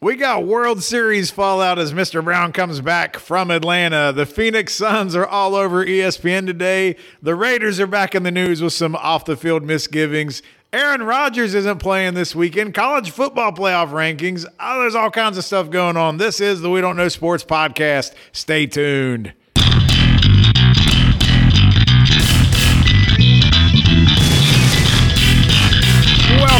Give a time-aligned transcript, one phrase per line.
[0.00, 2.22] We got World Series fallout as Mr.
[2.22, 4.12] Brown comes back from Atlanta.
[4.14, 6.94] The Phoenix Suns are all over ESPN today.
[7.20, 10.40] The Raiders are back in the news with some off the field misgivings.
[10.72, 12.74] Aaron Rodgers isn't playing this weekend.
[12.74, 14.46] College football playoff rankings.
[14.60, 16.18] Oh, there's all kinds of stuff going on.
[16.18, 18.14] This is the We Don't Know Sports podcast.
[18.30, 19.32] Stay tuned.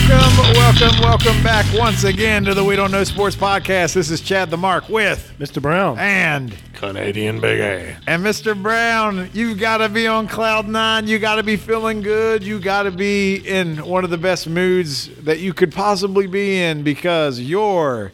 [0.07, 3.95] Welcome, welcome, welcome back once again to the We Don't Know Sports podcast.
[3.95, 5.61] This is Chad the Mark with Mr.
[5.61, 5.99] Brown.
[5.99, 7.96] and Canadian Big A.
[8.07, 8.61] and Mr.
[8.61, 9.29] Brown.
[9.35, 11.08] You got to be on cloud nine.
[11.08, 12.45] You got to be feeling good.
[12.45, 16.58] You got to be in one of the best moods that you could possibly be
[16.63, 18.13] in because your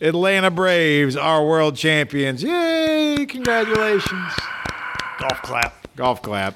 [0.00, 2.42] Atlanta Braves are world champions.
[2.42, 3.26] Yay!
[3.28, 4.32] Congratulations.
[5.18, 5.96] Golf clap.
[5.96, 6.54] Golf clap.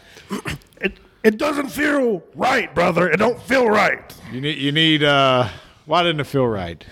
[1.22, 3.10] It doesn't feel right, brother.
[3.10, 4.00] It don't feel right.
[4.32, 4.58] You need.
[4.58, 5.02] You need.
[5.04, 5.48] Uh,
[5.86, 6.82] why didn't it feel right?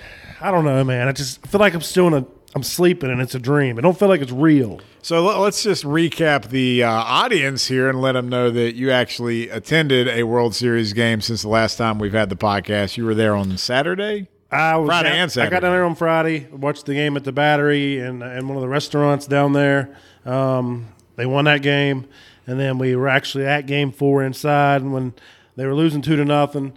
[0.41, 1.09] I don't know, man.
[1.09, 3.79] I just feel like I'm still in a I'm sleeping and it's a dream.
[3.79, 4.81] I don't feel like it's real.
[5.03, 8.91] So let- let's just recap the uh, audience here and let them know that you
[8.91, 12.97] actually attended a World Series game since the last time we've had the podcast.
[12.97, 14.29] You were there on Saturday.
[14.51, 15.57] I was Friday down- and Saturday.
[15.57, 18.57] I got down there on Friday, watched the game at the Battery and and one
[18.57, 19.95] of the restaurants down there.
[20.25, 22.07] Um, they won that game,
[22.49, 25.13] and then we were actually at Game Four inside, and when
[25.55, 26.73] they were losing two to nothing,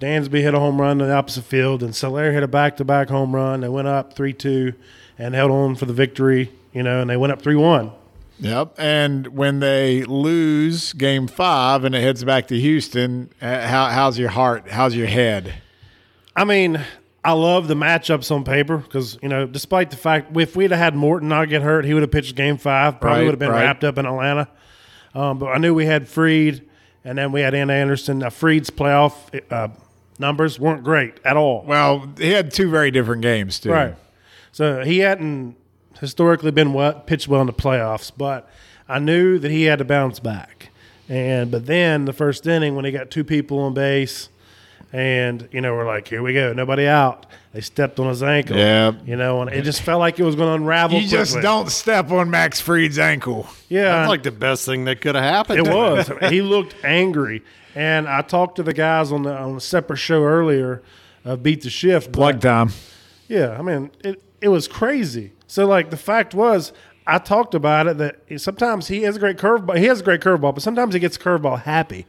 [0.00, 3.34] Dansby hit a home run to the opposite field, and Soler hit a back-to-back home
[3.34, 3.60] run.
[3.62, 4.74] They went up three-two
[5.18, 6.52] and held on for the victory.
[6.72, 7.92] You know, and they went up three-one.
[8.40, 8.74] Yep.
[8.78, 14.18] And when they lose Game Five and it heads back to Houston, uh, how, how's
[14.18, 14.68] your heart?
[14.68, 15.54] How's your head?
[16.34, 16.84] I mean,
[17.24, 20.80] I love the matchups on paper because you know, despite the fact if we'd have
[20.80, 23.00] had Morton not get hurt, he would have pitched Game Five.
[23.00, 23.62] Probably Right, would have been right.
[23.62, 24.48] wrapped up in Atlanta.
[25.14, 26.62] Um, but I knew we had Fried,
[27.04, 28.18] and then we had Ann Anderson.
[28.18, 29.14] Now Fried's playoff
[29.50, 29.68] uh,
[30.18, 31.64] numbers weren't great at all.
[31.66, 33.70] Well, he had two very different games too.
[33.70, 33.94] Right.
[34.52, 35.56] So he hadn't
[36.00, 38.48] historically been well, pitched well in the playoffs, but
[38.88, 40.70] I knew that he had to bounce back.
[41.08, 44.28] And but then the first inning when he got two people on base,
[44.94, 47.26] and you know we're like, here we go, nobody out.
[47.52, 48.56] They stepped on his ankle.
[48.56, 48.92] Yeah.
[49.04, 51.00] You know, and it just felt like it was going to unravel.
[51.00, 51.42] You just quickly.
[51.42, 53.48] don't step on Max Fried's ankle.
[53.68, 53.82] Yeah.
[53.82, 55.66] That's like the best thing that could have happened.
[55.66, 56.08] It was.
[56.30, 57.42] he looked angry,
[57.74, 60.80] and I talked to the guys on the on a separate show earlier,
[61.24, 62.12] uh, beat the shift.
[62.12, 62.70] Plug time.
[63.26, 65.32] Yeah, I mean, it, it was crazy.
[65.48, 66.72] So, like, the fact was,
[67.06, 69.76] I talked about it that sometimes he has a great curveball.
[69.76, 72.06] He has a great curveball, but sometimes he gets curveball happy.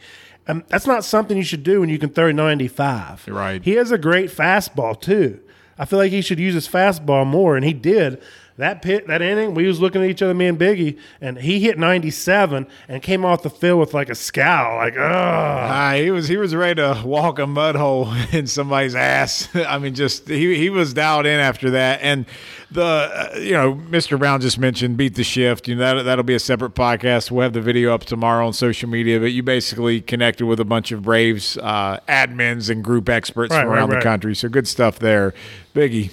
[0.48, 3.28] And that's not something you should do when you can throw 95.
[3.28, 3.64] Right.
[3.64, 5.40] He has a great fastball, too.
[5.78, 8.22] I feel like he should use his fastball more, and he did.
[8.58, 11.60] That pit, that inning, we was looking at each other, me and Biggie, and he
[11.60, 14.96] hit 97 and came off the field with like a scowl, like.
[14.98, 19.50] Uh, he was he was ready to walk a mud hole in somebody's ass.
[19.56, 22.00] I mean, just he he was dialed in after that.
[22.02, 22.26] And
[22.72, 24.18] the uh, you know Mr.
[24.18, 25.68] Brown just mentioned beat the shift.
[25.68, 27.32] You know that that'll be a separate podcast.
[27.32, 29.20] We'll have the video up tomorrow on social media.
[29.20, 33.64] But you basically connected with a bunch of Braves uh, admins and group experts Right,
[33.64, 34.34] from right, around the country.
[34.34, 35.34] So good stuff there,
[35.74, 36.12] Biggie.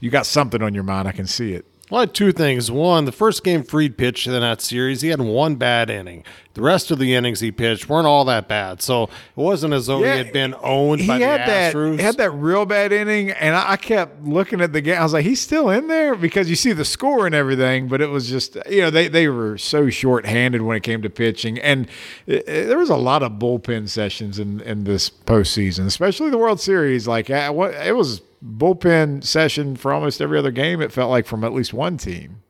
[0.00, 1.08] You got something on your mind.
[1.08, 1.64] I can see it.
[1.90, 2.70] Well, I had two things.
[2.70, 6.22] One, the first game Fried pitched in that series, he had one bad inning.
[6.54, 8.82] The rest of the innings he pitched weren't all that bad.
[8.82, 11.74] So it wasn't as though Yeah, he had been owned by he had the that
[11.74, 11.96] Astros.
[11.98, 14.98] he had that real bad inning, and I, I kept looking at the game.
[14.98, 18.00] I was like, he's still in there because you see the score and everything, but
[18.00, 21.58] it was just you know they they were so short-handed when it came to pitching,
[21.60, 21.86] and
[22.26, 26.38] it, it- there was a lot of bullpen sessions in in this postseason, especially the
[26.38, 27.06] World Series.
[27.06, 30.80] Like uh, what it was bullpen session for almost every other game.
[30.80, 32.42] It felt like from at least one team.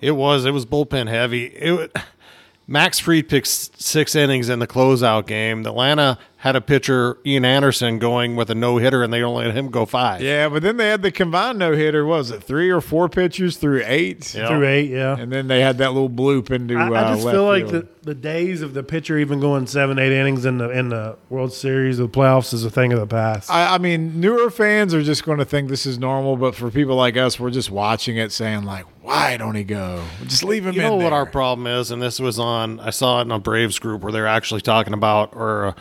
[0.00, 0.44] It was.
[0.44, 1.46] It was bullpen heavy.
[1.46, 1.96] It
[2.66, 5.62] Max Fried picked six innings in the closeout game.
[5.62, 9.46] The Atlanta had a pitcher, Ian Anderson, going with a no hitter, and they only
[9.46, 10.20] let him go five.
[10.20, 12.04] Yeah, but then they had the combined no hitter.
[12.04, 14.34] Was it three or four pitchers through eight?
[14.34, 14.48] Yeah.
[14.48, 15.16] Through eight, yeah.
[15.16, 16.76] And then they had that little bloop into.
[16.76, 19.68] I, I uh, just left feel like the, the days of the pitcher even going
[19.68, 22.92] seven, eight innings in the in the World Series, of the playoffs is a thing
[22.92, 23.48] of the past.
[23.48, 26.72] I, I mean, newer fans are just going to think this is normal, but for
[26.72, 30.02] people like us, we're just watching it, saying like, "Why don't he go?
[30.24, 32.80] Just leave him You in know what our problem is, and this was on.
[32.80, 35.74] I saw it in a Braves group where they're actually talking about, or uh,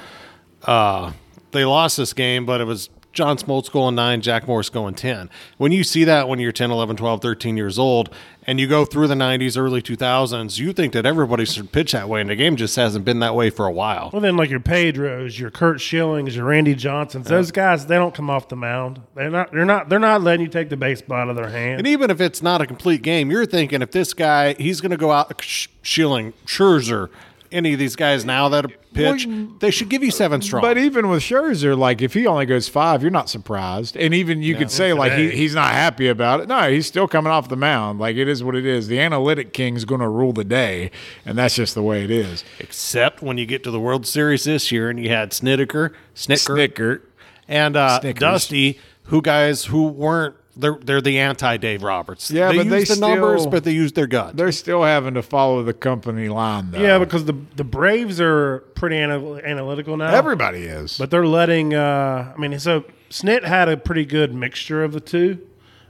[0.64, 1.14] Uh,
[1.52, 5.30] they lost this game, but it was John Smoltz going nine, Jack Morris going 10.
[5.58, 8.10] When you see that when you're 10, 11, 12, 13 years old,
[8.48, 12.08] and you go through the 90s, early 2000s, you think that everybody should pitch that
[12.08, 14.12] way, and the game just hasn't been that way for a while.
[14.14, 18.16] well, then like your Pedros, your Curt Schillings, your Randy Johnsons, those guys they don't
[18.16, 19.02] come off the mound.
[19.14, 19.52] They're not.
[19.52, 19.90] They're not.
[19.90, 21.80] They're not letting you take the baseball out of their hand.
[21.80, 24.92] And even if it's not a complete game, you're thinking if this guy, he's going
[24.92, 25.42] to go out,
[25.84, 27.10] Schilling, Scherzer,
[27.52, 29.28] any of these guys now that pitch,
[29.60, 30.62] they should give you seven strong.
[30.62, 33.96] But even with Scherzer, like if he only goes five, you're not surprised.
[33.98, 36.48] And even you could say like he, he's not happy about it.
[36.48, 38.00] No, he's still coming off the mound.
[38.00, 38.88] Like it is what it is.
[38.88, 40.92] The analytic king's going to rule the day,
[41.26, 42.44] and that's just the way it is.
[42.60, 46.68] Except when you get to the World Series this year and you had Snitker, Snitker,
[46.68, 47.02] Snitker.
[47.48, 52.32] and uh, Dusty, who guys who weren't they're they're the anti Dave Roberts.
[52.32, 54.38] Yeah, they but use they the numbers, but they use their gut.
[54.38, 56.80] They're still having to follow the company line though.
[56.80, 60.14] Yeah, because the the Braves are pretty anal- analytical now.
[60.14, 60.98] everybody is.
[60.98, 61.74] But they're letting.
[61.74, 65.40] Uh, I mean, so Snit had a pretty good mixture of the two,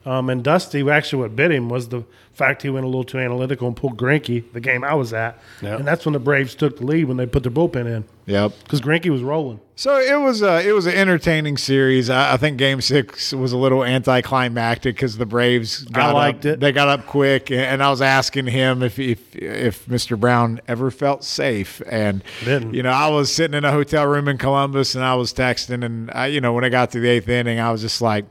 [0.06, 2.04] um, and Dusty actually what bit him was the
[2.34, 5.38] fact he went a little too analytical and pulled Greinke, the game I was at,
[5.62, 5.76] Yeah.
[5.76, 8.54] and that's when the Braves took the lead when they put their bullpen in yep.
[8.64, 9.60] because Greinke was rolling.
[9.76, 12.10] So it was a it was an entertaining series.
[12.10, 16.54] I, I think Game Six was a little anticlimactic because the Braves got liked up,
[16.54, 16.60] it.
[16.60, 20.20] They got up quick, and I was asking him if if if Mr.
[20.20, 22.74] Brown ever felt safe, and Didn't.
[22.76, 25.84] you know I was sitting in a hotel room in Columbus, and I was texting,
[25.84, 28.26] and I, you know when I got to the eighth inning, I was just like.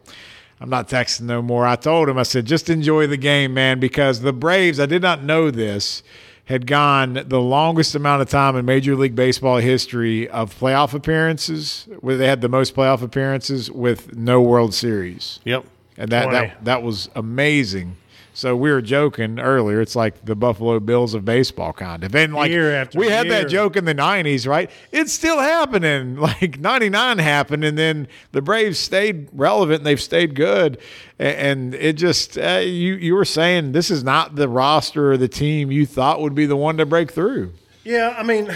[0.61, 1.67] I'm not texting no more.
[1.67, 5.01] I told him, I said, just enjoy the game, man, because the Braves, I did
[5.01, 6.03] not know this,
[6.45, 11.87] had gone the longest amount of time in Major League Baseball history of playoff appearances,
[12.01, 15.41] where they had the most playoff appearances with no World Series.
[15.45, 15.65] yep.
[15.97, 16.39] And that, 20.
[16.39, 17.97] that that was amazing.
[18.33, 19.81] So we were joking earlier.
[19.81, 22.15] It's like the Buffalo Bills of baseball, kind of.
[22.15, 24.71] And like Year after we had that joke in the '90s, right?
[24.93, 26.17] It's still happening.
[26.21, 29.79] Like '99 happened, and then the Braves stayed relevant.
[29.81, 30.79] and They've stayed good,
[31.19, 35.29] and it just uh, you you were saying this is not the roster or the
[35.29, 37.53] team you thought would be the one to break through.
[37.85, 38.51] Yeah, I mean,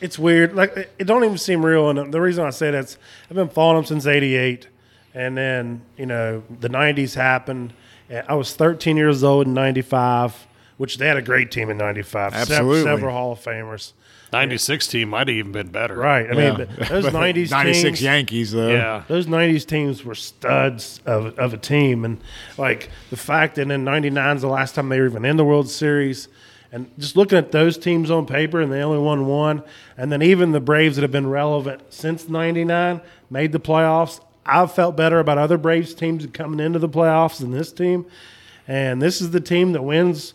[0.00, 0.54] it's weird.
[0.54, 1.88] Like it- it don't even seem real.
[1.88, 2.98] And the reason I say that's
[3.30, 4.68] I've been following them since '88,
[5.14, 7.72] and then you know the '90s happened.
[8.10, 10.46] And I was 13 years old in '95,
[10.76, 12.32] which they had a great team in '95.
[12.32, 12.82] Sev- Absolutely.
[12.82, 13.92] several Hall of Famers.
[14.32, 15.94] 96 team might have even been better.
[15.96, 16.26] Right.
[16.28, 16.52] I mean, Yeah.
[16.78, 18.70] but those '90s '96 teams, Yankees, though.
[18.70, 19.02] Yeah.
[19.06, 22.04] those 90s teams were studs of, of a team.
[22.04, 22.20] And
[22.58, 25.44] like the fact that in 99 is the last time they were even in the
[25.44, 26.28] World Series.
[26.72, 29.62] And just looking at those teams on paper, and they only won one.
[29.96, 34.18] And then even the Braves that have been relevant since 99 made the playoffs.
[34.46, 38.06] I've felt better about other Braves teams coming into the playoffs than this team.
[38.66, 40.34] And this is the team that wins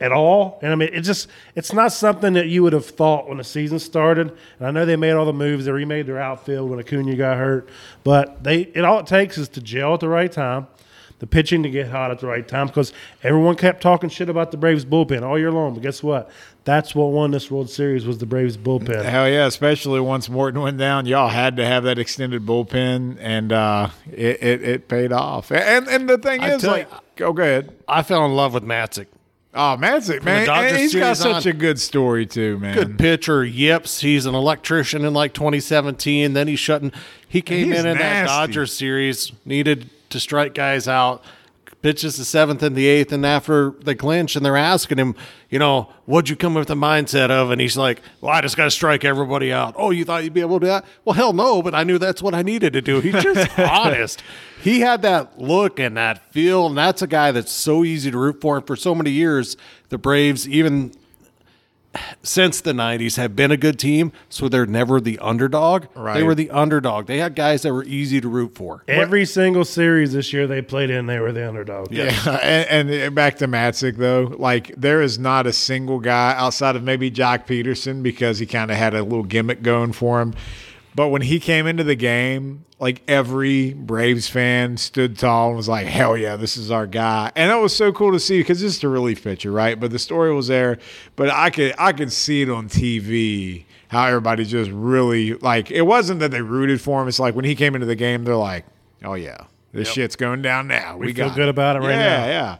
[0.00, 0.58] at all.
[0.62, 3.44] And I mean, it just it's not something that you would have thought when the
[3.44, 4.36] season started.
[4.58, 5.64] And I know they made all the moves.
[5.64, 7.68] They remade their outfield when Acuna got hurt,
[8.04, 10.66] but they it all it takes is to gel at the right time,
[11.18, 12.66] the pitching to get hot at the right time.
[12.66, 12.92] Because
[13.22, 15.74] everyone kept talking shit about the Braves bullpen all year long.
[15.74, 16.30] But guess what?
[16.64, 19.04] That's what won this World Series was the Braves bullpen.
[19.04, 23.52] Hell yeah, especially once Morton went down, y'all had to have that extended bullpen, and
[23.52, 25.52] uh, it, it it paid off.
[25.52, 27.72] And and the thing I is, like, you- go go ahead.
[27.86, 29.06] I fell in love with Matzek.
[29.58, 31.50] Oh, Matzek, man, and he's got series such on.
[31.52, 32.74] a good story too, man.
[32.74, 34.00] Good pitcher, yips.
[34.02, 36.34] He's an electrician in like 2017.
[36.34, 36.92] Then he's shutting.
[37.26, 38.26] He came He's in in that nasty.
[38.26, 41.22] Dodgers series, needed to strike guys out.
[41.82, 45.14] Pitches the seventh and the eighth, and after they clinch, and they're asking him,
[45.50, 47.50] you know, what'd you come with the mindset of?
[47.50, 49.74] And he's like, well, I just got to strike everybody out.
[49.76, 50.84] Oh, you thought you'd be able to do that?
[51.04, 53.00] Well, hell no, but I knew that's what I needed to do.
[53.00, 54.22] He's just honest.
[54.62, 58.18] He had that look and that feel, and that's a guy that's so easy to
[58.18, 58.56] root for.
[58.56, 59.56] And for so many years,
[59.90, 60.92] the Braves, even
[62.22, 65.86] since the 90s have been a good team, so they're never the underdog.
[65.94, 67.06] They were the underdog.
[67.06, 68.82] They had guys that were easy to root for.
[68.88, 71.92] Every single series this year they played in, they were the underdog.
[71.92, 72.12] Yeah,
[72.42, 76.76] and, and eh, back to Matzek though, like there is not a single guy outside
[76.76, 80.34] of maybe Joc Pederson because he kind of had a little gimmick going for him.
[80.96, 85.68] But when he came into the game, like every Braves fan stood tall and was
[85.68, 88.62] like, "Hell yeah, this is our guy!" And that was so cool to see because
[88.62, 89.78] this is a relief pitcher, right?
[89.78, 90.78] But the story was there.
[91.14, 95.70] But I could I could see it on TV how everybody just really like.
[95.70, 97.08] It wasn't that they rooted for him.
[97.08, 98.64] It's like when he came into the game, they're like,
[99.04, 100.96] "Oh yeah, this shit's going down now.
[100.96, 102.58] We, feel got good about it right yeah, now." Yeah,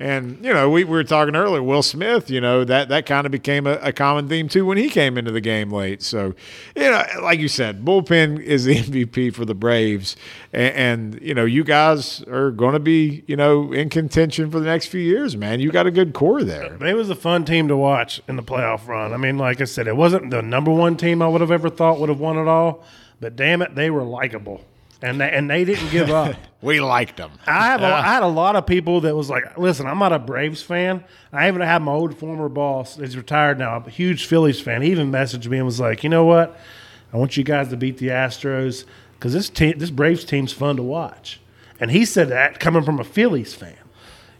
[0.00, 1.60] And you know, we, we were talking earlier.
[1.60, 4.78] Will Smith, you know, that that kind of became a, a common theme too when
[4.78, 6.02] he came into the game late.
[6.02, 6.36] So,
[6.76, 10.14] you know, like you said, bullpen is the MVP for the Braves,
[10.52, 10.74] and,
[11.14, 14.66] and you know, you guys are going to be, you know, in contention for the
[14.66, 15.58] next few years, man.
[15.58, 16.74] You got a good core there.
[16.86, 19.12] It was a fun team to watch in the playoff run.
[19.12, 21.68] I mean, like I said, it wasn't the number one team I would have ever
[21.68, 22.84] thought would have won it all,
[23.20, 24.64] but damn it, they were likable,
[25.02, 26.36] and they, and they didn't give up.
[26.60, 27.30] We liked them.
[27.46, 30.12] I have a, I had a lot of people that was like, listen, I'm not
[30.12, 31.04] a Braves fan.
[31.32, 32.96] I even had my old former boss.
[32.96, 33.76] He's retired now.
[33.76, 34.82] I'm a huge Phillies fan.
[34.82, 36.58] He even messaged me and was like, you know what?
[37.12, 40.74] I want you guys to beat the Astros because this team, this Braves team's fun
[40.78, 41.40] to watch.
[41.78, 43.77] And he said that coming from a Phillies fan.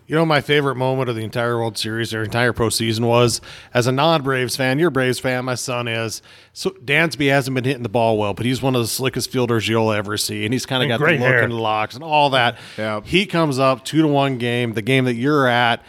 [0.09, 3.43] You know, my favorite moment of the entire World Series or entire postseason was
[3.75, 4.79] as a non Braves fan.
[4.79, 5.45] You're a Braves fan.
[5.45, 6.23] My son is.
[6.55, 9.69] So Dansby hasn't been hitting the ball well, but he's one of the slickest fielders
[9.69, 11.43] you'll ever see, and he's kind of got the great look hair.
[11.43, 12.57] and the locks and all that.
[12.79, 13.03] Yeah.
[13.05, 15.85] He comes up two to one game, the game that you're at.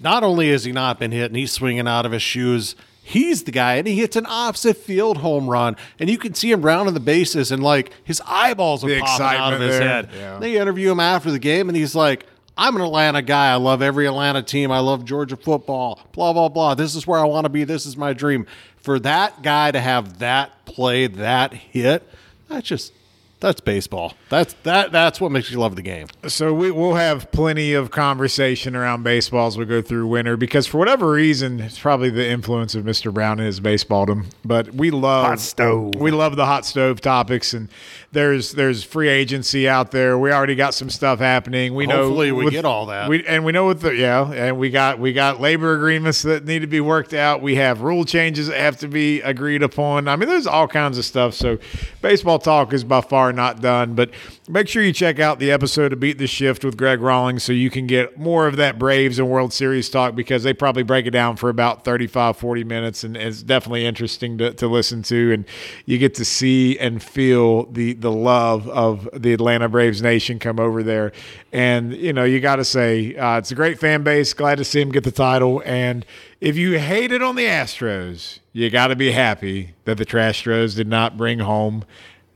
[0.00, 2.76] Not only has he not been hit, and he's swinging out of his shoes.
[3.02, 6.52] He's the guy, and he hits an opposite field home run, and you can see
[6.52, 9.88] him rounding the bases, and like his eyeballs are The popping out of his there.
[9.88, 10.10] head.
[10.14, 10.38] Yeah.
[10.38, 12.24] They interview him after the game, and he's like,
[12.58, 13.52] I'm an Atlanta guy.
[13.52, 14.72] I love every Atlanta team.
[14.72, 16.00] I love Georgia football.
[16.12, 16.74] Blah, blah, blah.
[16.74, 17.62] This is where I want to be.
[17.62, 18.46] This is my dream.
[18.78, 22.02] For that guy to have that play, that hit,
[22.48, 22.92] that's just
[23.40, 24.14] that's baseball.
[24.30, 26.08] That's that that's what makes you love the game.
[26.26, 30.66] So we, we'll have plenty of conversation around baseball as we go through winter because
[30.66, 33.14] for whatever reason, it's probably the influence of Mr.
[33.14, 34.26] Brown and his baseballdom.
[34.44, 35.94] But we love Hot stove.
[35.94, 37.68] We love the hot stove topics, and
[38.10, 40.18] there's there's free agency out there.
[40.18, 41.74] We already got some stuff happening.
[41.74, 43.08] We know Hopefully we with- get all that.
[43.08, 46.46] We and we know what the yeah, and we got we got labor agreements that
[46.46, 47.42] need to be worked out.
[47.42, 50.08] We have rule changes that have to be agreed upon.
[50.08, 51.34] I mean, there's all kinds of stuff.
[51.34, 51.58] So,
[52.00, 53.94] baseball talk is by far not done.
[53.94, 54.10] But
[54.48, 57.52] make sure you check out the episode of Beat the Shift with Greg Rawlings so
[57.52, 61.04] you can get more of that Braves and World Series talk because they probably break
[61.04, 65.32] it down for about 35, 40 minutes, and it's definitely interesting to, to listen to.
[65.34, 65.44] And
[65.84, 70.60] you get to see and feel the the love of the Atlanta Braves nation come
[70.60, 71.12] over there.
[71.52, 74.32] And you know, you got to say uh, it's a great fan base.
[74.32, 75.62] Glad to see him get the title.
[75.66, 76.06] And
[76.40, 80.76] if you hate it on the Astros, you got to be happy that the Trastros
[80.76, 81.84] did not bring home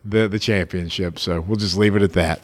[0.04, 1.18] the the championship.
[1.18, 2.40] So we'll just leave it at that.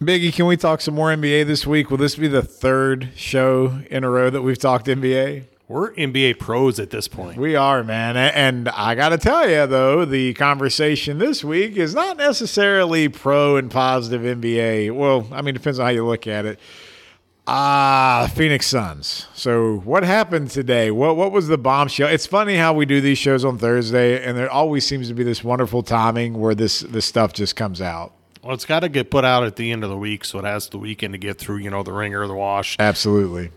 [0.00, 1.90] Biggie, can we talk some more NBA this week?
[1.90, 5.44] Will this be the third show in a row that we've talked NBA?
[5.70, 7.38] We're NBA pros at this point.
[7.38, 8.16] We are, man.
[8.16, 13.56] And I got to tell you, though, the conversation this week is not necessarily pro
[13.56, 14.92] and positive NBA.
[14.92, 16.58] Well, I mean, depends on how you look at it.
[17.46, 19.28] Ah, Phoenix Suns.
[19.32, 20.90] So, what happened today?
[20.90, 22.08] What what was the bombshell?
[22.08, 25.22] It's funny how we do these shows on Thursday, and there always seems to be
[25.22, 28.12] this wonderful timing where this this stuff just comes out.
[28.42, 30.44] Well, it's got to get put out at the end of the week, so it
[30.44, 31.58] has the weekend to get through.
[31.58, 32.74] You know, the ringer, the wash.
[32.80, 33.52] Absolutely.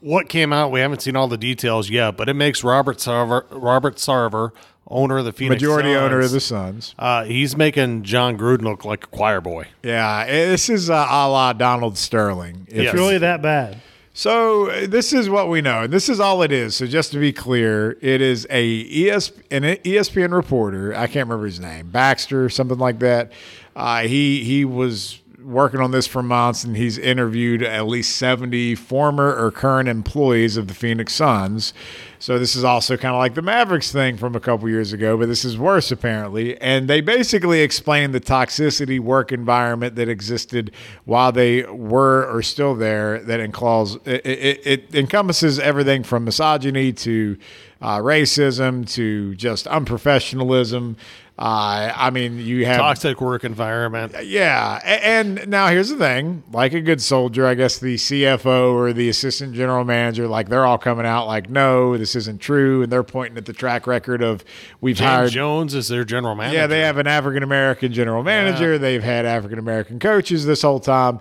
[0.00, 3.44] What came out, we haven't seen all the details yet, but it makes Robert Sarver,
[3.50, 4.52] Robert Sarver,
[4.88, 6.94] owner of the Phoenix Majority Suns, owner of the Suns.
[6.98, 9.68] Uh, he's making Jon Gruden look like a choir boy.
[9.82, 12.66] Yeah, this is uh, a la Donald Sterling.
[12.68, 12.84] If Yes.
[12.86, 13.80] It's really that bad.
[14.12, 16.74] So uh, this is what we know, and this is all it is.
[16.74, 20.94] So just to be clear, it is a ES, an ESPN reporter.
[20.94, 23.32] I can't remember his name, Baxter, something like that.
[23.76, 28.74] Uh, he he was working on this for months, and he's interviewed at least seventy
[28.74, 31.74] former or current employees of the Phoenix Suns.
[32.18, 35.16] So this is also kind of like the Mavericks thing from a couple years ago,
[35.16, 36.60] but this is worse apparently.
[36.60, 40.70] And they basically explained the toxicity work environment that existed
[41.06, 43.20] while they were or still there.
[43.20, 47.38] That enclaws it, it, it encompasses everything from misogyny to
[47.80, 50.96] uh, racism to just unprofessionalism.
[51.40, 54.14] Uh, I mean, you have Toxic work environment.
[54.24, 58.92] yeah, and now here's the thing: like a good soldier, I guess the CFO or
[58.92, 62.92] the assistant general manager, like they're all coming out like, "No, this isn't true," and
[62.92, 64.44] they're pointing at the track record of
[64.82, 65.30] we've James hired.
[65.30, 66.58] Jones as their general manager.
[66.58, 68.76] Yeah, they have an African American general manager.
[68.76, 71.20] They've had African American coaches this whole time.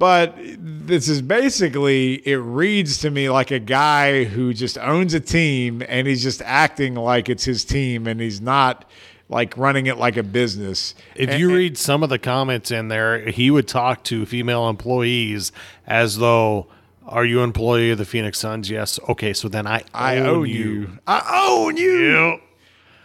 [0.00, 5.20] But this is basically, it reads to me like a guy who just owns a
[5.20, 8.90] team and he's just acting like it's his team and he's not
[9.30, 10.94] like running it like a business.
[11.14, 14.68] If And- you read some of the comments in there, he would talk to female
[14.68, 15.52] employees
[15.86, 16.66] as though,
[17.06, 18.98] "Are you an employee of the Phoenix Suns?" Yes.
[19.08, 20.98] Okay, so then I I own, own you.
[21.06, 22.40] I own you.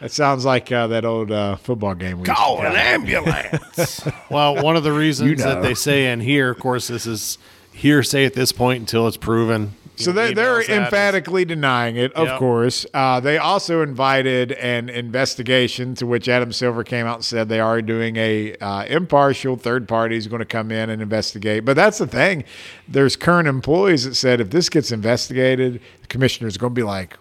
[0.02, 2.20] That sounds like uh, that old uh, football game.
[2.20, 2.66] We to play.
[2.76, 4.02] ambulance.
[4.30, 5.44] Well, one of the reasons You know.
[5.46, 7.38] that they say in here, of course, this is
[7.72, 9.72] hearsay at this point until it's proven.
[9.98, 12.40] So they, they're emails that is- emphatically denying it, of Yep.
[12.40, 12.86] course.
[12.94, 17.60] Uh, they also invited an investigation to which Adam Silver came out and said they
[17.60, 21.66] are doing a uh, impartial third party is going to come in and investigate.
[21.66, 22.44] But that's the thing.
[22.88, 26.84] There's current employees that said if this gets investigated, the commissioner is going to be
[26.84, 27.18] like,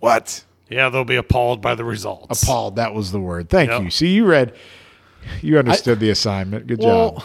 [0.00, 0.44] what?
[0.68, 2.42] Yeah, they'll be appalled by the results.
[2.42, 2.76] Appalled.
[2.76, 3.48] That was the word.
[3.48, 3.82] Thank Yep.
[3.82, 3.90] you.
[3.90, 4.54] See, you read,
[5.42, 6.66] you understood the assignment.
[6.66, 7.22] Good job.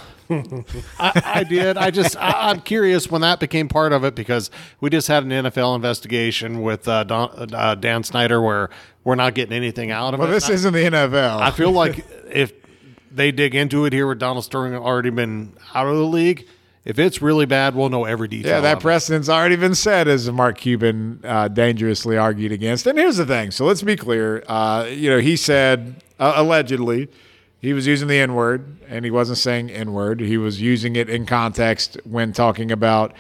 [1.00, 1.78] I, I did.
[1.78, 5.24] I just, I, I'm curious when that became part of it because we just had
[5.24, 8.70] an NFL investigation with uh, Don, uh, Dan Snyder where
[9.04, 10.34] we're not getting anything out of Well, it.
[10.34, 11.40] this I- isn't the NFL.
[11.42, 12.54] I feel like if
[13.12, 16.48] they dig into it here with Donald Sterling already been out of the league,
[16.86, 18.52] if it's really bad, we'll know every detail.
[18.52, 18.82] Yeah, that of it.
[18.84, 22.86] precedent's already been set, as Mark Cuban uh, dangerously argued against.
[22.88, 23.52] And here's the thing.
[23.52, 24.44] So let's be clear.
[24.48, 27.10] Uh, you know, he said uh, allegedly
[27.62, 30.20] he was using the N word, and he wasn't saying N word.
[30.22, 33.14] He was using it in context when talking about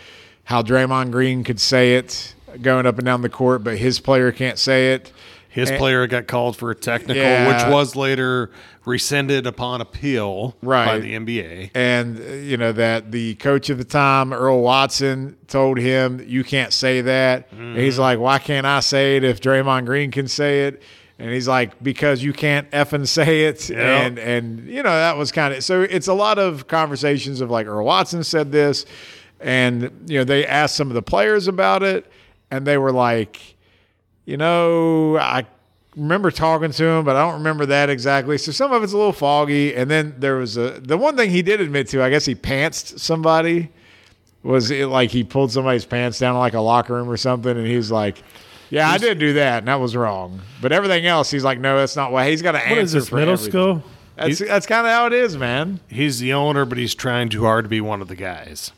[0.46, 4.31] how Draymond Green could say it going up and down the court, but his player
[4.31, 5.12] can't say it.
[5.51, 7.48] His And- player got called for a technical, Yeah.
[7.48, 8.50] which was later
[8.86, 10.86] rescinded upon appeal right.
[10.86, 11.69] by the NBA.
[11.75, 16.43] and uh, you know that the coach of the time earl watson told him you
[16.43, 20.27] can't say that and he's like why can't i say it if draymond green can
[20.27, 20.81] say it
[21.19, 24.01] and he's like because you can't effing say it Yeah.
[24.01, 27.51] and and you know that was kind of so it's a lot of conversations of
[27.51, 28.85] like earl watson said this
[29.39, 32.09] and you know they asked some of the players about it
[32.51, 33.55] and they were like
[34.25, 35.47] you know, I
[35.95, 38.38] remember talking to him, but I don't remember that exactly.
[38.38, 39.73] So some of it's a little foggy.
[39.73, 42.35] And then there was a the one thing he did admit to, I guess he
[42.35, 43.71] pantsed somebody.
[44.43, 47.57] Was it like he pulled somebody's pants down like a locker room or something?
[47.57, 48.21] And he was like,
[48.69, 51.77] "Yeah, I did do that, and that was wrong." But everything else, he's like, "No,
[51.77, 53.51] that's not why." He's got to answer What is this, for middle everything.
[53.51, 53.83] school?
[54.15, 55.79] That's that's kind of how it is, man.
[55.88, 58.71] He's the owner, but he's trying too hard to be one of the guys.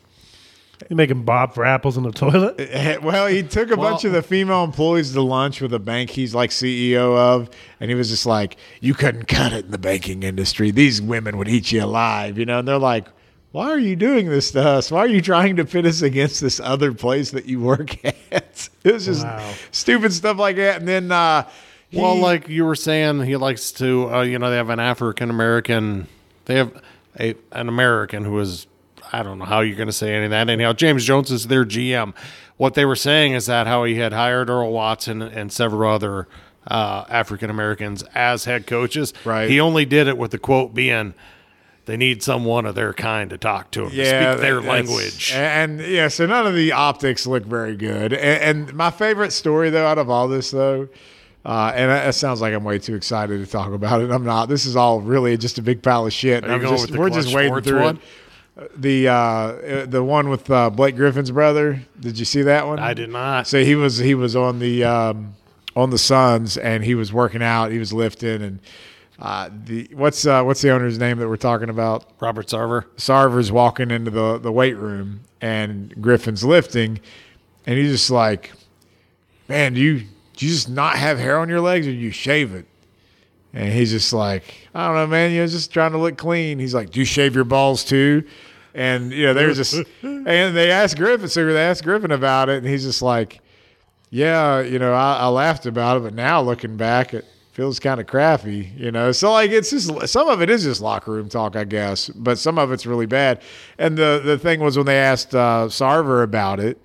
[0.90, 2.56] You making Bob for apples in the toilet?
[2.60, 6.10] Eh, well, he took a bunch of the female employees to lunch with a bank
[6.10, 9.78] he's like CEO of, and he was just like, "You couldn't cut it in the
[9.78, 10.72] banking industry.
[10.72, 12.60] These women would eat you alive," you know.
[12.60, 13.08] And they're like,
[13.52, 14.92] "Why are you doing this to us?
[14.92, 18.70] Why are you trying to pit us against this other place that you work at?"
[18.84, 19.54] It was just Wow.
[19.72, 20.80] stupid stuff like that.
[20.80, 21.48] And then, uh,
[21.94, 25.30] Well, like you were saying, he likes to, uh, you know, they have an African
[25.30, 26.08] American,
[26.46, 26.72] they have
[27.20, 28.66] a an American who is,
[29.12, 30.50] I don't know how you're going to say any of that.
[30.50, 32.14] Anyhow, James Jones is their GM.
[32.56, 36.28] What they were saying is that how he had hired Earl Watson and several other
[36.68, 39.14] uh, African Americans as head coaches.
[39.26, 39.50] Right.
[39.50, 41.14] He only did it with the quote being,
[41.86, 45.32] "They need someone of their kind to talk to them, to yeah, speak their language."
[45.34, 48.14] And, and, yeah, so none of the optics look very good.
[48.14, 50.90] And, and my favorite story though, out of all this though,
[51.46, 54.12] uh, and it sounds like I'm way too excited to talk about it.
[54.12, 54.48] I'm not.
[54.48, 56.46] This is all really just a big pile of shit.
[56.46, 57.96] You I'm just- we're just wading through one?
[57.98, 58.02] it.
[58.80, 61.82] The uh, the one with uh, Blake Griffin's brother.
[62.00, 62.80] Did you see that one?
[62.80, 63.48] I did not.
[63.48, 65.36] So he was he was on the um,
[65.76, 67.72] on the Suns and he was working out.
[67.72, 68.60] He was lifting and
[69.22, 72.06] uh, the what's uh, what's the owner's name that we're talking about?
[72.20, 72.86] Robert Sarver.
[72.98, 77.00] Sarver's walking into the, the weight room and Griffin's lifting,
[77.68, 78.52] and he's just like,
[79.48, 80.00] Man, do you
[80.36, 82.66] do you just not have hair on your legs or do you shave it?
[83.54, 86.58] And he's just like, I don't know, man, you know, just trying to look clean.
[86.58, 88.24] He's like, Do you shave your balls too?
[88.74, 90.26] And you know, they're just and
[90.58, 93.40] they asked Griffin, so they asked Griffin about it, and he's just like,
[94.10, 98.00] Yeah, you know, I, I laughed about it, but now looking back, it feels kind
[98.00, 99.12] of crappy, you know.
[99.12, 102.40] So like, it's just some of it is just locker room talk, I guess, but
[102.40, 103.42] some of it's really bad.
[103.78, 106.80] And the the thing was when they asked uh, Sarver about it,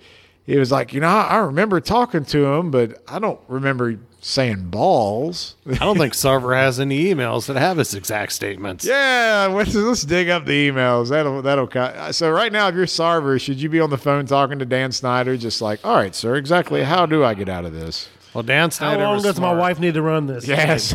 [0.44, 3.98] he was like, you know, I, I remember talking to him, but I don't remember
[4.20, 5.54] saying balls.
[5.68, 8.84] I don't think Sarver has any emails that have his exact statements.
[8.84, 11.10] Yeah, let's, let's dig up the emails.
[11.10, 12.12] That'll that'll cut.
[12.14, 14.90] So right now, if you're Sarver, should you be on the phone talking to Dan
[14.90, 18.08] Snyder, just like, all right, sir, exactly how do I get out of this?
[18.36, 19.02] Well, Dan Snyder.
[19.02, 20.46] How long does my wife need to run this?
[20.46, 20.94] Yes.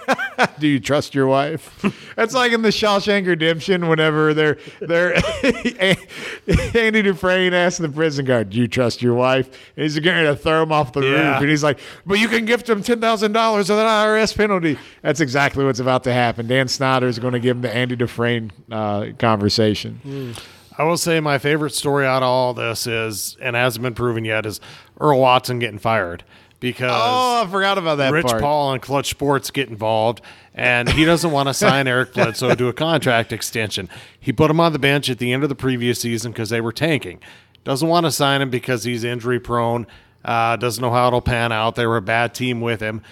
[0.60, 1.84] do you trust your wife?
[2.14, 3.88] That's like in the Shawshank Redemption.
[3.88, 5.16] Whenever they're they're
[6.76, 10.36] Andy Dufresne asks the prison guard, "Do you trust your wife?" And he's going to
[10.36, 11.32] throw him off the Yeah.
[11.32, 14.36] roof, and he's like, "But you can gift him ten thousand dollars of an IRS
[14.36, 16.46] penalty." That's exactly what's about to happen.
[16.46, 20.36] Dan Snyder is going to give him the Andy Dufresne uh, conversation.
[20.78, 24.24] I will say my favorite story out of all this is, and hasn't been proven
[24.24, 24.60] yet, is
[25.00, 26.22] Earl Watson getting fired
[26.60, 28.40] because Oh, I forgot about that Rich part.
[28.42, 30.20] Paul and Clutch Sports get involved,
[30.54, 33.88] and he doesn't want to sign Eric Bledsoe to a contract extension.
[34.18, 36.60] He put him on the bench at the end of the previous season because they
[36.60, 37.20] were tanking.
[37.64, 39.86] Doesn't want to sign him because he's injury prone.
[40.24, 41.74] Uh, doesn't know how it'll pan out.
[41.76, 43.02] They were a bad team with him.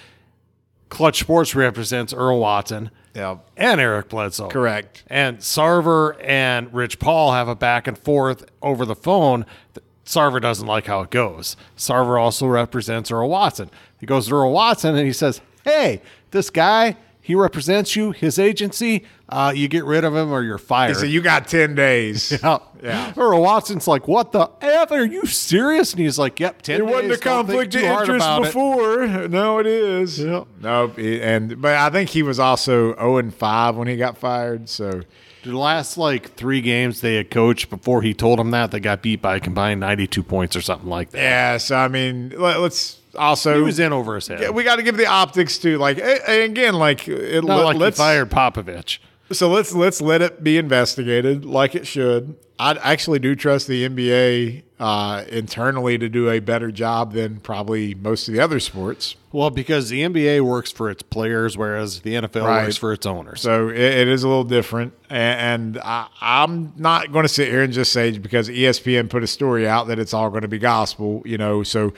[0.88, 4.48] Clutch Sports represents Earl Watson Yeah, and Eric Bledsoe.
[4.48, 5.02] correct.
[5.08, 9.44] And Sarver and Rich Paul have a back and forth over the phone.
[10.04, 11.56] Sarver doesn't like how it goes.
[11.76, 13.70] Sarver also represents Earl Watson.
[13.98, 18.38] He goes to Earl Watson and he says, Hey, this guy, he represents you, his
[18.38, 19.04] agency.
[19.30, 20.94] Uh, you get rid of him or you're fired.
[20.96, 22.38] So you got ten days.
[22.42, 22.58] Yeah.
[22.82, 23.14] Yeah.
[23.16, 24.92] Earl Watson's like, What the F?
[24.92, 25.92] Are you serious?
[25.94, 28.42] And he's like, Yep, 10 It wasn't a days, don't think conflict of interest about
[28.42, 29.28] it." before.
[29.28, 30.18] No, it is.
[30.18, 30.46] Yep.
[30.60, 30.98] Nope.
[30.98, 34.68] And but I think he was also zero and five when he got fired.
[34.68, 35.00] So
[35.44, 39.02] The last like three games they had coached before he told him that, they got
[39.02, 41.18] beat by a combined 92 points or something like that.
[41.18, 41.56] yeah.
[41.58, 44.40] So I mean, let, us also He was in over his head.
[44.40, 47.76] Yeah, we got to give the optics to like again like it, Not let, like
[47.76, 48.98] he let's fired Popovich.
[49.32, 52.36] so let's let's let it be investigated like it should.
[52.58, 57.94] I actually do trust the NBA uh, internally to do a better job than probably
[57.94, 59.16] most of the other sports.
[59.32, 62.64] Well, because the NBA works for its players, whereas the NFL Right.
[62.64, 63.40] works for its owners.
[63.40, 67.48] So it, it is a little different, and, and I, I'm not going to sit
[67.48, 70.48] here and just say because ESPN put a story out that it's all going to
[70.48, 71.62] be gospel, you know.
[71.62, 71.94] So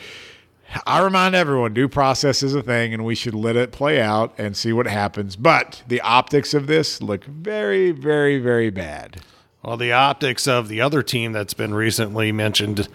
[0.86, 4.32] I remind everyone, due process is a thing, and we should let it play out
[4.38, 5.34] and see what happens.
[5.34, 9.22] But the optics of this look very, very, very bad.
[9.66, 12.86] Well, the optics of the other team that's been recently mentioned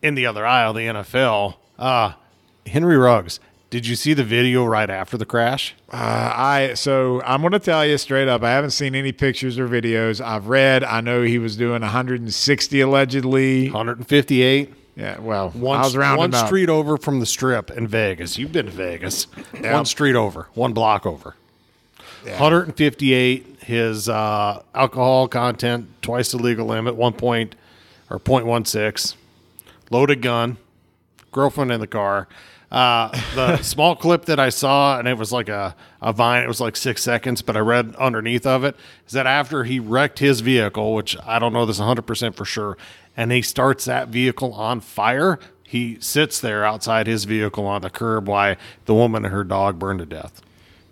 [0.00, 2.14] in the other aisle, the NFL, uh,
[2.66, 3.40] Henry Ruggs.
[3.68, 5.74] Did you see the video right after the crash?
[5.92, 5.96] Uh,
[6.34, 8.42] I so I'm going to tell you straight up.
[8.42, 10.24] I haven't seen any pictures or videos.
[10.24, 10.82] I've read.
[10.82, 13.66] I know he was doing 160 allegedly.
[13.66, 14.72] 158.
[14.96, 16.46] Yeah, well, One, I was rounding one up.
[16.46, 18.38] street over from the strip in Vegas.
[18.38, 19.24] You've been to Vegas.
[19.60, 21.34] One street over, one block over.
[22.32, 23.62] 158.
[23.62, 26.96] His uh, alcohol content twice the legal limit.
[26.96, 27.54] One point
[28.10, 29.14] or 0.16.
[29.90, 30.58] Loaded gun.
[31.32, 32.28] Girlfriend in the car.
[32.70, 36.48] Uh, the small clip that I saw, and it was like a, a vine, it
[36.48, 40.18] was like six seconds, but I read underneath of it is that after he wrecked
[40.18, 42.76] his vehicle, which I don't know this 100% for sure,
[43.16, 47.90] and he starts that vehicle on fire, he sits there outside his vehicle on the
[47.90, 48.56] curb while
[48.86, 50.42] the woman and her dog burn to death.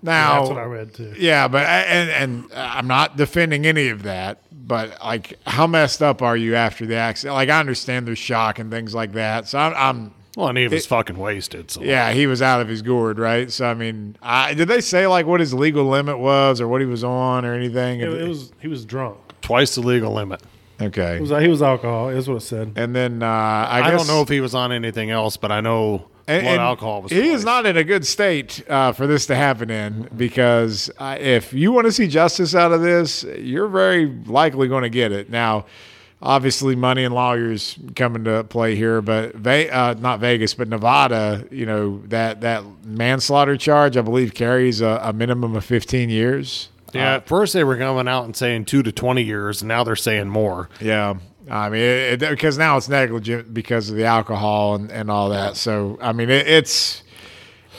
[0.02, 1.14] Now, That's what I read too.
[1.16, 6.22] Yeah, but and and I'm not defending any of that, but like, how messed up
[6.22, 7.34] are you after the accident?
[7.34, 9.46] Like, I understand there's shock and things like that.
[9.46, 11.70] So I'm, I'm Well, and he was fucking wasted.
[11.70, 13.50] So yeah, he was out of his gourd, right?
[13.50, 16.80] So I mean, I, did they say like what his legal limit was or what
[16.80, 18.00] he was on or anything?
[18.00, 19.18] It, it was he was drunk.
[19.40, 20.42] twice the legal limit.
[20.80, 21.18] okay.
[21.18, 22.08] It was he was alcohol.
[22.08, 22.72] Is what it said.
[22.74, 25.52] and then uh, I, I, guess, don't know if he was on anything else, but
[25.52, 27.12] I know and- blood and alcohol was.
[27.12, 31.16] He is not in a good state uh, for this to happen in because uh,
[31.20, 35.12] if you want to see justice out of this, you're very likely going to get
[35.12, 35.30] it.
[35.30, 35.66] Now,
[36.20, 41.46] obviously, money and lawyers come into play here, but Ve- uh, not Vegas, but Nevada,
[41.50, 46.68] you know that that manslaughter charge, I believe, carries a, a minimum of 15 years.
[46.92, 49.82] Yeah, at first they were coming out and saying two to twenty years, and now
[49.82, 50.68] they're saying more.
[50.78, 51.14] Yeah.
[51.50, 55.30] I mean, it, it, because now it's negligent because of the alcohol and, and all
[55.30, 55.56] that.
[55.56, 57.02] So, I mean, it, it's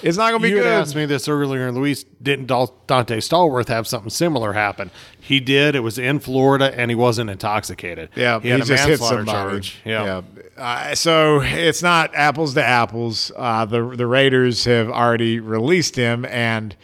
[0.03, 0.57] it's not going to be good.
[0.57, 0.73] you good.
[0.73, 4.91] asked me this earlier, and Luis didn't Donté Stallworth have something similar happen?
[5.19, 5.75] He did.
[5.75, 8.09] It was in Florida, and he wasn't intoxicated.
[8.13, 9.31] Yeah, he had a just hit somebody.
[9.31, 9.81] charge.
[9.85, 10.23] Yeah.
[10.57, 13.31] Uh, so it's not apples to apples.
[13.35, 16.75] Uh, the the Raiders have already released him, and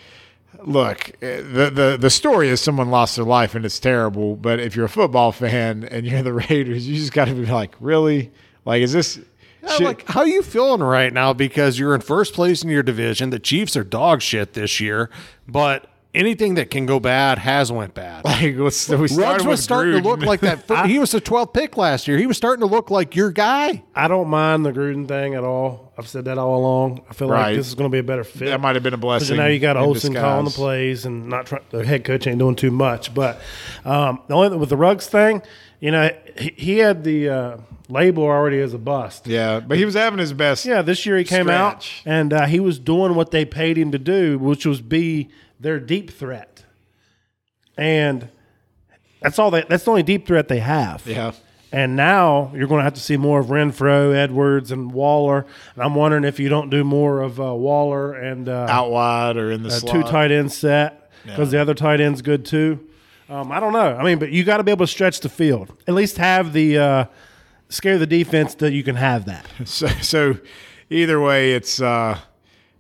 [0.70, 4.36] look, eh, the the the story is someone lost their life, and it's terrible.
[4.36, 7.46] But if you're a football fan and you're the Raiders, you just got to be
[7.46, 8.32] like, really,
[8.66, 9.20] like, is this?
[9.62, 11.34] Yeah, shit- like, how are you feeling right now?
[11.34, 13.32] Because you're in first place in your division.
[13.32, 15.10] The Chiefs are dog shit this year,
[15.48, 18.26] but anything that can go bad has went bad.
[18.26, 20.64] like, let's, we Ruggs was starting to look like that.
[20.68, 22.18] fir- he was the 12th pick last year.
[22.18, 23.84] He was starting to look like your guy.
[23.94, 25.94] I don't mind the Gruden thing at all.
[25.98, 27.02] I've said that all along.
[27.10, 27.48] I feel Right.
[27.50, 28.48] like this is going to be a better fit.
[28.48, 29.38] that might have been a blessing.
[29.38, 32.56] now you got Olson calling the plays and not try, the head coach ain't doing
[32.56, 33.14] too much.
[33.14, 33.40] But
[33.86, 35.42] um, the only thing with the Ruggs thing,
[35.80, 37.58] you know, he, he had the uh,
[37.90, 39.28] label already as a bust.
[39.28, 40.66] Yeah, but he was having his best.
[40.66, 43.92] Yeah, this year he came out and uh, he was doing what they paid him
[43.92, 46.64] to do, which was be their deep threat.
[47.78, 48.30] And
[49.22, 51.06] that's all they, that's the only deep threat they have.
[51.06, 51.34] Yeah.
[51.72, 55.46] And now you're going to have to see more of Renfrow, Edwards, and Waller.
[55.76, 59.38] And I'm wondering if you don't do more of uh, Waller and uh, out wide
[59.38, 59.94] or in the a slot.
[59.94, 62.88] two tight end set because the other tight end's good too.
[63.30, 63.96] Um, I don't know.
[63.96, 65.72] I mean, but you got to be able to stretch the field.
[65.88, 67.06] At least have the uh,
[67.70, 69.46] scare the defense that you can have that.
[69.66, 70.38] So, so
[70.90, 72.18] either way, it's uh,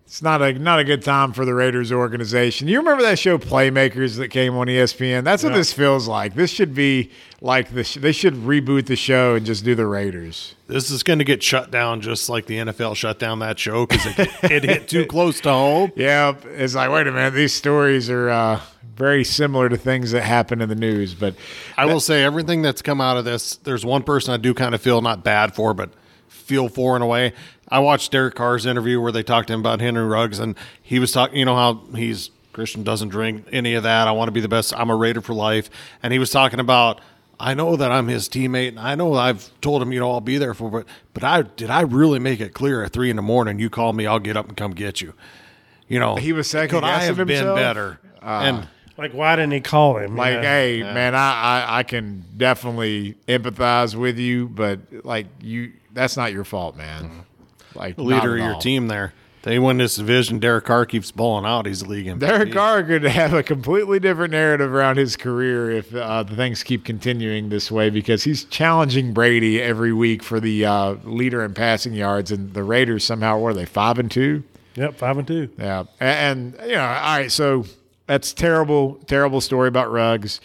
[0.09, 2.67] it's not a not a good time for the Raiders organization.
[2.67, 5.23] You remember that show Playmakers that came on ESPN?
[5.23, 6.33] That's what this feels like.
[6.33, 7.93] This should be like this.
[7.93, 10.55] They should reboot the show and just do the Raiders.
[10.65, 13.85] This is going to get shut down just like the NFL shut down that show
[13.85, 15.91] because it, it hit too close to home.
[15.95, 17.35] Yeah, it's like wait a minute.
[17.35, 18.61] These stories are uh,
[18.95, 21.35] very similar to things that happen in the news, but
[21.77, 24.73] I will say everything that's come out of this, there's one person I do kind
[24.73, 25.91] of feel not bad for, but
[26.49, 27.33] feel for in a way.
[27.71, 30.99] I watched Derek Carr's interview where they talked to him about Henry Ruggs, and he
[30.99, 34.08] was talking, you know, how he's Christian doesn't drink any of that.
[34.08, 34.73] I want to be the best.
[34.75, 35.69] I'm a Raider for life.
[36.01, 36.99] And he was talking about,
[37.39, 40.19] I know that I'm his teammate, and I know I've told him, you know, I'll
[40.19, 43.15] be there for, but, but I did I really make it clear at three in
[43.15, 43.60] the morning?
[43.60, 45.13] You call me, I'll get up and come get you.
[45.88, 47.58] You know, He was second Could I have guessing been himself?
[47.58, 47.99] better?
[48.21, 48.41] Ah.
[48.41, 50.15] and Like, why didn't he call him?
[50.17, 50.41] Like, Yeah.
[50.41, 51.19] hey, man, I,
[51.67, 57.03] I I can definitely empathize with you, but like you, that's not your fault, man.
[57.05, 57.19] Mm-hmm.
[57.75, 58.62] Like the leader of your all.
[58.62, 59.13] team there.
[59.43, 60.39] They win this division.
[60.39, 61.65] Derek Carr keeps balling out.
[61.65, 62.19] He's the league MVP.
[62.19, 66.62] Derek Carr could have a completely different narrative around his career if uh, the things
[66.62, 71.53] keep continuing this way because he's challenging Brady every week for the uh, leader in
[71.53, 74.43] passing yards, and the Raiders somehow what are they five and two?
[74.75, 75.49] Yep, five and two.
[75.58, 77.65] Yeah, and, and you know, all right, so
[78.08, 80.41] that's terrible, terrible story about Ruggs.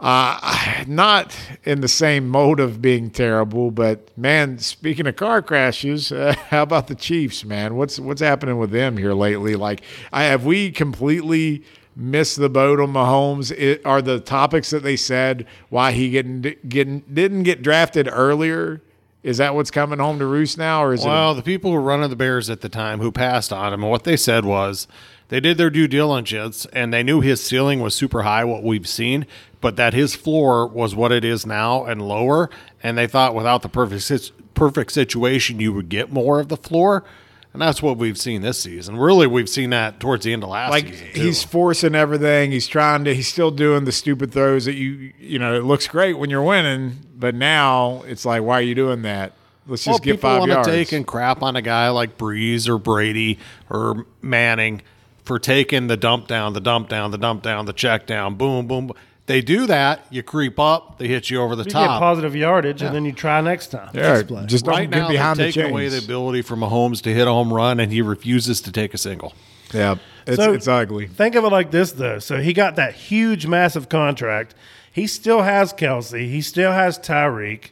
[0.00, 6.10] Uh, not in the same mode of being terrible, but man, speaking of car crashes,
[6.12, 7.76] uh, how about the Chiefs, man?
[7.76, 9.54] What's what's happening with them here lately?
[9.54, 9.82] Like,
[10.12, 11.62] I, have we completely
[11.94, 13.52] missed the boat on Mahomes?
[13.56, 18.80] It, are the topics that they said why he getting getting didn't get drafted earlier?
[19.22, 21.34] Is that what's coming home to roost now, or is well, it?
[21.34, 24.04] the people who were running the Bears at the time who passed on him, what
[24.04, 24.88] they said was
[25.30, 28.86] they did their due diligence and they knew his ceiling was super high, what we've
[28.86, 29.26] seen,
[29.60, 32.50] but that his floor was what it is now and lower.
[32.82, 37.04] And they thought without the perfect perfect situation, you would get more of the floor.
[37.52, 38.96] And that's what we've seen this season.
[38.96, 41.06] Really, we've seen that towards the end of last like season.
[41.14, 41.20] too.
[41.20, 42.52] he's forcing everything.
[42.52, 43.14] He's trying to.
[43.14, 45.56] He's still doing the stupid throws that you you know.
[45.56, 49.32] It looks great when you're winning, but now it's like, why are you doing that?
[49.66, 50.68] Let's just well, get people five want yards.
[50.68, 53.38] to take and crap on a guy like Brees or Brady
[53.68, 54.82] or Manning
[55.30, 58.66] for taking the dump down, the dump down, the dump down, the check down, boom,
[58.66, 58.88] boom.
[58.88, 58.96] boom.
[59.26, 60.04] They do that.
[60.10, 60.98] You creep up.
[60.98, 61.88] They hit you over the You top.
[61.88, 63.90] get positive yardage, and then you try next time.
[63.94, 64.44] yeah, Next play.
[64.46, 65.72] just don't right get now, behind they're the taking chains.
[65.72, 68.92] away the ability for Mahomes to hit a home run, and he refuses to take
[68.92, 69.32] a single.
[69.72, 69.94] yeah,
[70.26, 71.06] it's, So- it's ugly.
[71.06, 72.18] Think of it like this, though.
[72.18, 74.56] So he got that huge, massive contract.
[74.90, 76.28] He still has Kelce.
[76.28, 77.66] He still has Tyreek.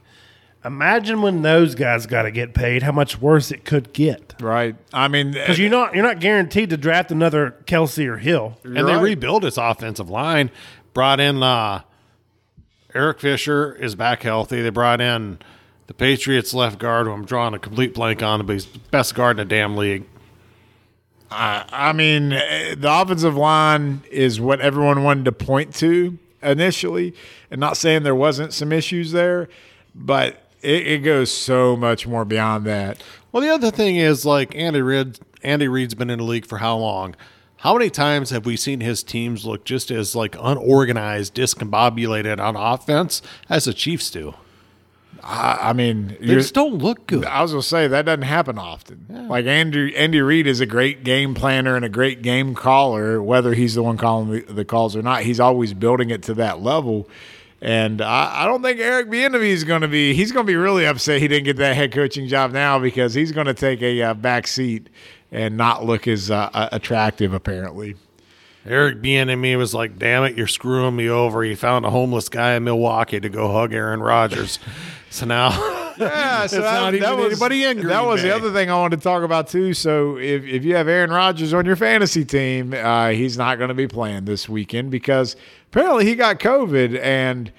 [0.65, 4.35] Imagine when those guys got to get paid, how much worse it could get.
[4.41, 4.75] Right.
[4.93, 8.59] I mean, Because you're not you're not guaranteed to draft another Kelce or Hill.
[8.65, 9.01] and they right.
[9.01, 10.51] rebuilt his offensive line.
[10.95, 11.83] Brought in uh,
[12.93, 14.61] Eric Fisher is back healthy.
[14.63, 15.39] They brought in
[15.87, 19.15] the Patriots left guard, who I'm drawing a complete blank on, but he's the best
[19.15, 20.05] guard in the damn league.
[21.31, 27.15] I mean, eh, the offensive line is what everyone wanted to point to initially,
[27.51, 29.49] and not saying there wasn't some issues there,
[29.95, 33.03] but it, it goes so much more beyond that.
[33.33, 35.19] Well, the other thing is like Andy Reid.
[35.43, 37.15] Andy Reid's been in the league for how long?
[37.59, 42.55] How many times have we seen his teams look just as like unorganized, discombobulated on
[42.57, 44.35] offense as the Chiefs do?
[45.23, 47.25] I, I mean, They just don't look good.
[47.25, 49.07] I was gonna say that doesn't happen often.
[49.29, 53.55] Like Andy Andy Reid is a great game planner and a great game caller, whether
[53.55, 55.23] he's the one calling the, the calls or not.
[55.23, 57.09] He's always building it to that level.
[57.61, 60.15] And I, I don't think Eric Bieniemy is going to be.
[60.15, 63.15] He's going to be really upset he didn't get that head coaching job now because
[63.15, 64.89] he's going to take a uh, back seat
[65.33, 67.33] and not look as uh, attractive.
[67.33, 67.97] Apparently,
[68.65, 72.55] Eric Bieniemy was like, "Damn it, you're screwing me over." He found a homeless guy
[72.55, 74.61] in Milwaukee to go hug Aaron Rodgers.
[75.11, 75.51] so now,
[75.99, 78.29] Yeah, so It's not even anybody in Green That was Bay.
[78.29, 79.75] the other thing I wanted to talk about too.
[79.75, 83.69] So if, if you have Aaron Rodgers on your fantasy team, uh, he's not going
[83.69, 85.37] to be playing this weekend because
[85.71, 87.53] apparently he got COVID and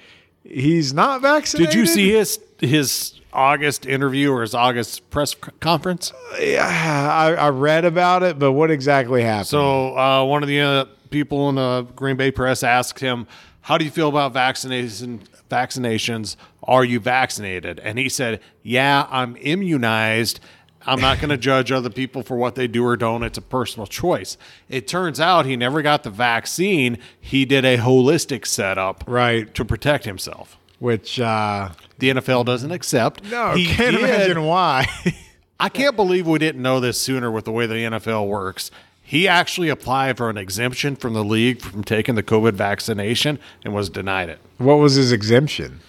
[0.44, 1.72] he's not vaccinated.
[1.72, 6.12] did you see his his August interview or his August press conference?
[6.40, 9.46] Yeah, I, I read about it, but what exactly happened?
[9.46, 13.26] So uh, one of the uh, people in the Green Bay press asked him,
[13.60, 16.36] "How do you feel about vaccination vaccinations?
[16.70, 20.40] Are you vaccinated?" And he said, "Yeah, I'm immunized."
[20.86, 23.22] I'm not going to judge other people for what they do or don't.
[23.22, 24.38] It's a personal choice.
[24.70, 26.96] It turns out he never got the vaccine.
[27.20, 30.56] He did a holistic setup right, to protect himself.
[30.78, 33.24] which uh, The NFL doesn't accept.
[33.30, 34.86] no, He can't did- imagine why.
[35.60, 38.70] I can't believe we didn't know this sooner with the way the NFL works.
[39.02, 43.74] He actually applied for an exemption from the league from taking the COVID vaccination and
[43.74, 44.38] was denied it.
[44.56, 45.80] what was his exemption?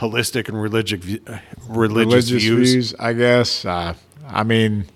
[0.00, 2.70] Holistic and religious, uh, religious, Religious views.
[2.72, 3.64] views, I guess.
[3.64, 3.94] Uh,
[4.26, 4.86] I mean,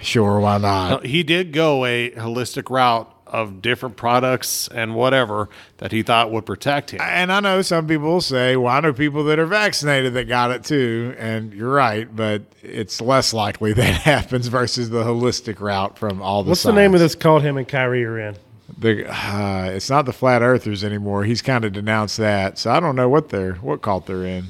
[0.00, 0.92] sure, why not?
[0.92, 5.48] Uh, He did go a holistic route of different products and whatever
[5.78, 7.00] that he thought would protect him.
[7.00, 10.50] And I know some people say, well, I know people that are vaccinated that got
[10.50, 11.14] it too.
[11.18, 16.42] And you're right, but it's less likely that happens versus the holistic route from all
[16.42, 18.36] the What's the name of this cult him and Kyrie are in?
[18.78, 21.24] The, uh, it's not the flat earthers anymore.
[21.24, 22.58] He's kind of denounced that.
[22.58, 24.46] So I don't know what they're, what cult they're in.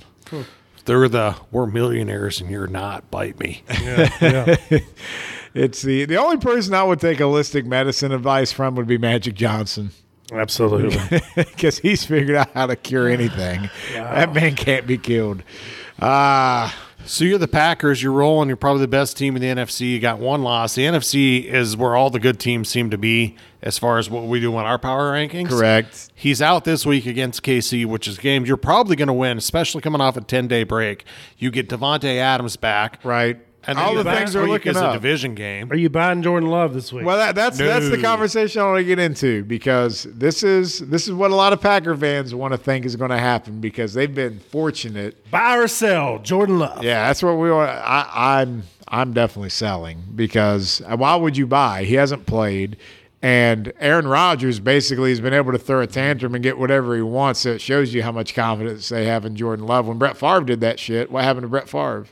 [0.87, 3.11] They're the we're millionaires and you're not.
[3.11, 3.63] Bite me.
[3.81, 4.57] Yeah.
[5.53, 9.35] It's the, the only person I would take holistic medicine advice from would be Magic
[9.35, 9.91] Johnson.
[10.33, 11.21] Absolutely.
[11.35, 13.69] because he's figured out how to cure anything.
[13.93, 15.43] That man can't be killed.
[16.01, 16.73] Ah,
[17.05, 18.01] So you're the Packers.
[18.01, 18.47] You're rolling.
[18.49, 19.91] You're probably the best team in the NFC.
[19.91, 20.77] You got one loss.
[20.77, 24.25] The NFC is where all the good teams seem to be as far as what
[24.25, 25.49] we do on our power rankings.
[25.49, 26.11] correct.
[26.15, 29.81] He's out this week against KC, which is games you're probably going to win, especially
[29.83, 31.05] coming off a 10 day break.
[31.39, 33.05] You get Davante Adams back.
[33.05, 33.39] Right.
[33.67, 34.91] And All the things are looking is up.
[34.91, 35.71] a division game.
[35.71, 37.05] Are you buying Jordan Love this week?
[37.05, 41.07] Well, that, that's that's the conversation I want to get into because this is this
[41.07, 43.93] is what a lot of Packer fans want to think is going to happen because
[43.93, 45.31] they've been fortunate.
[45.31, 46.83] Buy or sell Jordan Love.
[46.83, 47.69] Yeah, that's what we want.
[47.71, 51.85] I, I'm I'm definitely selling because uh, why would you buy?
[51.85, 52.79] He hasn't played,
[53.23, 57.03] and Aaron Rodgers basically has been able to throw a tantrum and get whatever he
[57.03, 57.41] wants.
[57.41, 59.87] So it shows you how much confidence they have in Jordan Love.
[59.87, 62.07] When Brett Favre did that shit, what happened to Brett Favre?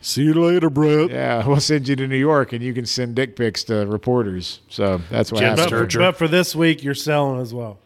[0.00, 1.10] See you later, Brett.
[1.10, 4.60] Yeah, we'll send you to New York, and you can send dick pics to reporters.
[4.68, 5.70] So that's what Jenn happened.
[5.70, 5.98] But for, Sterger.
[5.98, 7.78] but for this week, you're selling as well.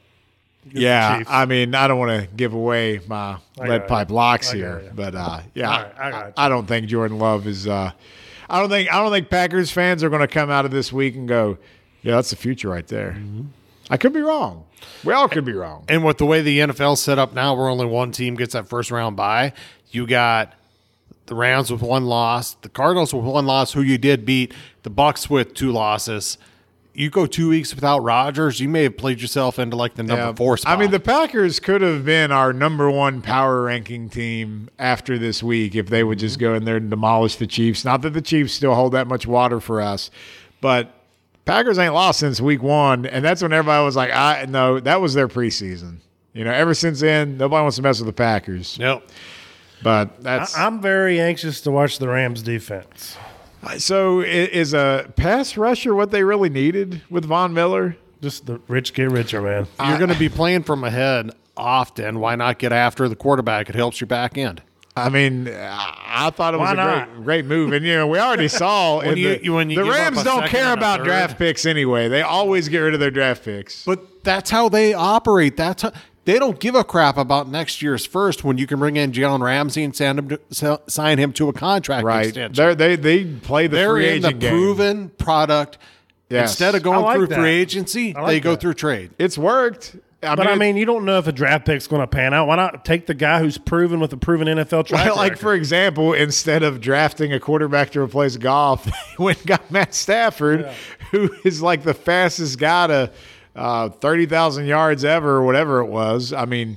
[0.73, 4.17] Yeah, I mean, I don't want to give away my I lead pipe you.
[4.17, 6.33] locks I here, but uh, yeah, All right, I.
[6.37, 7.69] I, I don't think Jordan Love is.
[7.69, 7.93] Uh,
[8.49, 10.93] I don't think I don't think Packers fans are going to come out of this
[10.93, 11.59] week and go,
[12.07, 13.43] "Yeah, that's the future right there." Mm-hmm.
[13.91, 14.65] I could be wrong.
[15.05, 15.85] We all could be wrong.
[15.89, 18.69] And with the way the NFL set up now, where only one team gets that
[18.69, 19.53] first round bye,
[19.91, 20.53] you got
[21.27, 24.91] the Rams with one loss, the Cardinals with one loss, who you did beat, the
[24.91, 26.39] Bucks with two losses.
[26.95, 30.25] You go two weeks without Rodgers, you may have played yourself into like the number
[30.25, 30.33] Yeah.
[30.33, 30.73] four spot.
[30.73, 35.43] I mean, the Packers could have been our number one power ranking team after this
[35.43, 37.85] week if they would just go in there and demolish the Chiefs.
[37.85, 40.11] Not that the Chiefs still hold that much water for us,
[40.63, 40.93] but
[41.47, 45.01] Packers ain't lost since week one, and that's when everybody was like, "I no, that
[45.01, 45.97] was their preseason."
[46.35, 48.77] You know, ever since then, nobody wants to mess with the Packers.
[48.79, 49.09] Yep.
[49.83, 53.17] But that's I'm very anxious to watch the Rams defense.
[53.79, 54.21] so.
[54.21, 57.97] i- Is a pass rusher what they really needed with Von Miller?
[58.23, 59.67] Just the rich get richer, man.
[59.85, 62.19] You're going to be playing from ahead often.
[62.19, 63.69] Why not get after the quarterback?
[63.69, 64.63] It helps your back end.
[64.97, 67.09] I mean, I I thought it was Why a not?
[67.15, 69.77] great, great move, and you know we already saw in you- the, you- when you
[69.77, 71.05] the give up Rams a don't second care and a about third.
[71.05, 72.09] draft picks anyway.
[72.09, 73.85] They always get rid of their draft picks.
[73.85, 75.57] But that's how they operate.
[75.57, 75.93] That's how,
[76.25, 79.43] they don't give a crap about next year's first when you can bring in Jalen
[79.43, 82.53] Ramsey and send him to, s- sign him to a contract right, extension.
[82.55, 84.51] They're, they they play the They're free in the agent game.
[84.51, 85.79] proven product.
[86.29, 86.51] Yes.
[86.51, 87.39] Instead of I going like through that.
[87.39, 88.61] free agency, I like they go that.
[88.61, 89.11] through trade.
[89.19, 89.95] It's worked.
[90.27, 92.35] I But mean, I mean, you don't know if a draft pick's going to pan
[92.35, 92.47] out.
[92.49, 95.41] Why not take the guy who's proven with a proven NFL track Well, like record?
[95.43, 98.93] for example, instead of drafting a quarterback to replace Goff, they
[99.25, 100.69] went and got Matt Stafford,
[101.11, 103.11] who is like the fastest guy to
[103.55, 106.33] uh, thirty thousand yards ever, or whatever it was.
[106.33, 106.77] I mean,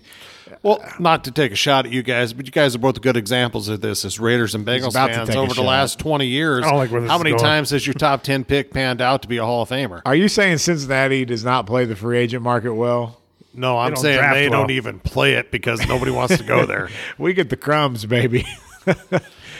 [0.64, 3.18] Well, not to take a shot at you guys, but you guys are both good
[3.18, 5.66] examples of this as Raiders and Bengals about fans over the shot.
[5.66, 6.64] last 20 years.
[6.66, 7.44] I don't like where this how is many going.
[7.44, 10.02] times has your top 10 pick panned out to be a Hall of Famer?
[10.06, 13.19] are you saying Cincinnati does not play the free agent market well?
[13.54, 14.62] No, I'm don't saying they well.
[14.62, 16.90] don't even play it because nobody wants to go there.
[17.18, 18.46] We get the crumbs, baby.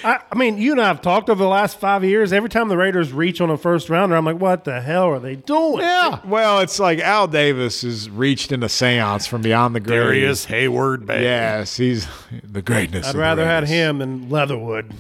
[0.02, 2.32] I, I mean, you and I have talked over the last five years.
[2.32, 5.20] Every time the Raiders reach on a first rounder, I'm like, what the hell are
[5.20, 5.80] they doing?
[5.82, 6.22] Yeah.
[6.24, 10.04] Well, it's like Al Davis has reached in a seance from beyond the grave.
[10.04, 11.24] Darius Hayward, baby.
[11.26, 12.08] Yes, he's
[12.44, 13.08] the greatness.
[13.08, 13.70] I'd of rather had Raiders.
[13.70, 14.94] him than Leatherwood.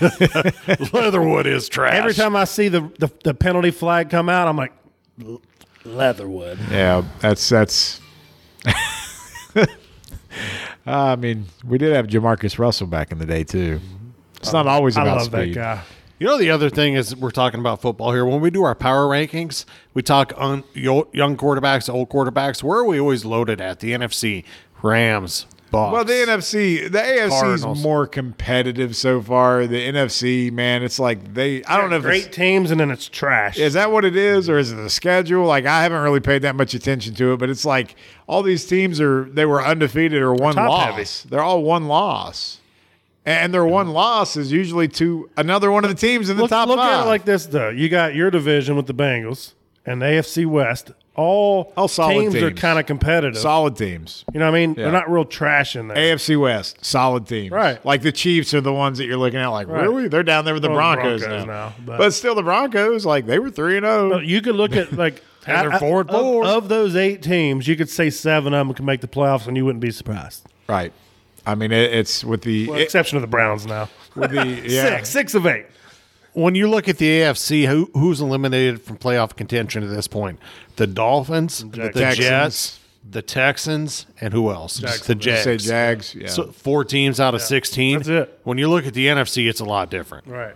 [0.92, 1.92] Leatherwood is trash.
[1.94, 4.72] Every time I see the, the, the penalty flag come out, I'm like,
[5.84, 6.58] Leatherwood.
[6.70, 8.00] Yeah, that's that's.
[10.86, 13.80] I mean, we did have Jamarcus Russell back in the day too.
[14.36, 15.54] It's not always I about love speed.
[15.54, 15.82] that guy.
[16.18, 18.26] You know, the other thing is we're talking about football here.
[18.26, 19.64] When we do our power rankings,
[19.94, 22.62] we talk on young quarterbacks, old quarterbacks.
[22.62, 23.80] Where are we always loaded at?
[23.80, 24.44] The NFC,
[24.82, 25.92] Rams, Bucks.
[25.92, 29.66] Well, the NFC, the AFC is more competitive so far.
[29.66, 31.62] The NFC, man, it's like they.
[31.64, 33.58] I don't know if Great it's, teams, and then it's trash.
[33.58, 35.46] is that what it is, or is it the schedule?
[35.46, 37.94] Like I haven't really paid that much attention to it, but it's like
[38.26, 40.84] all these teams are they were undefeated or one loss.
[41.22, 41.28] heavy.
[41.30, 42.58] They're all one loss,
[43.24, 46.50] and their one loss is usually to another one of the teams in the look
[46.50, 47.00] top look five.
[47.00, 47.68] at it like this, though.
[47.70, 49.52] You got your division with the Bengals
[49.86, 50.90] and the AFC West.
[51.16, 53.36] All, All solid teams, are kind of competitive.
[53.36, 54.24] solid teams.
[54.32, 54.70] you know what I mean?
[54.70, 54.84] Yeah.
[54.84, 55.96] They're not real trash in there.
[55.96, 57.50] AFC West, solid teams.
[57.50, 57.84] Right.
[57.84, 59.82] Like the Chiefs are the ones that you're looking at, like, Right.
[59.82, 60.08] really?
[60.08, 61.52] They're down there with the Well, Broncos, Broncos now.
[61.52, 64.08] now, but, but- still, the Broncos, like, they were 3 and oh.
[64.10, 64.18] 0.
[64.20, 66.12] you could look at like I- I- of-
[66.46, 69.56] Of, those eight teams, you could say seven of them can make the playoffs, and
[69.56, 70.46] you wouldn't be surprised.
[70.68, 70.92] Right.
[71.44, 72.68] I mean, it, it's with the.
[72.68, 73.88] Well, it- exception of the Browns now.
[74.14, 74.96] with the yeah.
[74.98, 75.66] Six, six of eight.
[76.32, 80.38] When you look at the AFC, who who's eliminated from playoff contention at this point?
[80.76, 82.16] The Dolphins, the Texans.
[82.16, 84.78] Jets, the Texans, and who else?
[84.78, 85.64] the Say Jags.
[85.64, 86.14] Jags.
[86.14, 86.28] Yeah.
[86.28, 87.98] So four teams out of sixteen.
[87.98, 88.40] That's it.
[88.44, 90.26] When you look at the NFC, it's a lot different.
[90.26, 90.54] Right.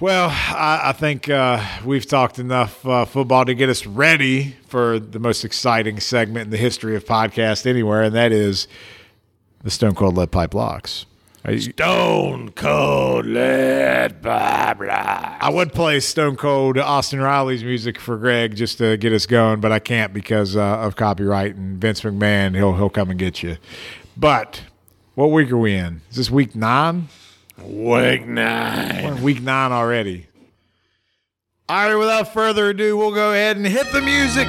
[0.00, 4.98] Well, I, I think uh, we've talked enough uh, football to get us ready for
[4.98, 8.66] the most exciting segment in the history of podcast anywhere, and that is
[9.62, 11.06] the Stone Cold Lead Pipe Locks.
[11.46, 14.72] You- Stone cold lead blah.
[15.40, 19.60] I would play Stone Cold Austin Riley's music for Greg just to get us going,
[19.60, 22.54] but I can't because uh, of copyright and Vince McMahon.
[22.56, 23.58] He'll he'll come and get you.
[24.16, 24.62] But
[25.14, 26.00] what week are we in?
[26.10, 27.08] Is this week nine?
[27.62, 29.22] Week nine.
[29.22, 30.26] Week nine already.
[31.68, 34.48] All right, without further ado, we'll go ahead and hit the music.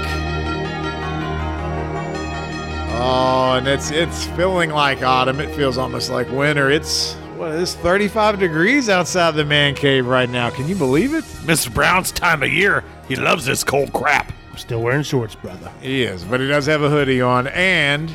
[2.97, 5.41] Oh, and it's it's feeling like autumn.
[5.41, 6.71] It feels almost like winter.
[6.71, 10.49] It's what is this, 35 degrees outside the man cave right now.
[10.49, 11.25] Can you believe it?
[11.43, 11.73] Mr.
[11.73, 12.85] Brown's time of year.
[13.09, 14.31] He loves this cold crap.
[14.49, 15.69] I'm still wearing shorts, brother.
[15.81, 18.09] He is, but he does have a hoodie on, and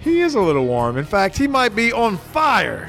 [0.00, 0.98] he is a little warm.
[0.98, 2.88] In fact, he might be on fire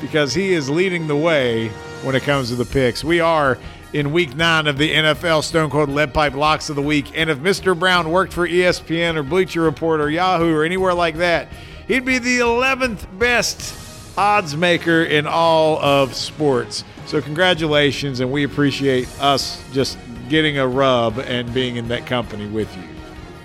[0.00, 1.68] because he is leading the way
[2.02, 3.04] when it comes to the picks.
[3.04, 3.58] We are
[3.92, 7.06] in week nine of the NFL Stone Cold Lead Pipe Locks of the Week.
[7.14, 7.78] And if Mr.
[7.78, 11.48] Brown worked for ESPN or Bleacher Report or Yahoo or anywhere like that,
[11.88, 13.78] he'd be the 11th best
[14.18, 16.84] odds maker in all of sports.
[17.06, 22.46] So, congratulations, and we appreciate us just getting a rub and being in that company
[22.46, 22.84] with you.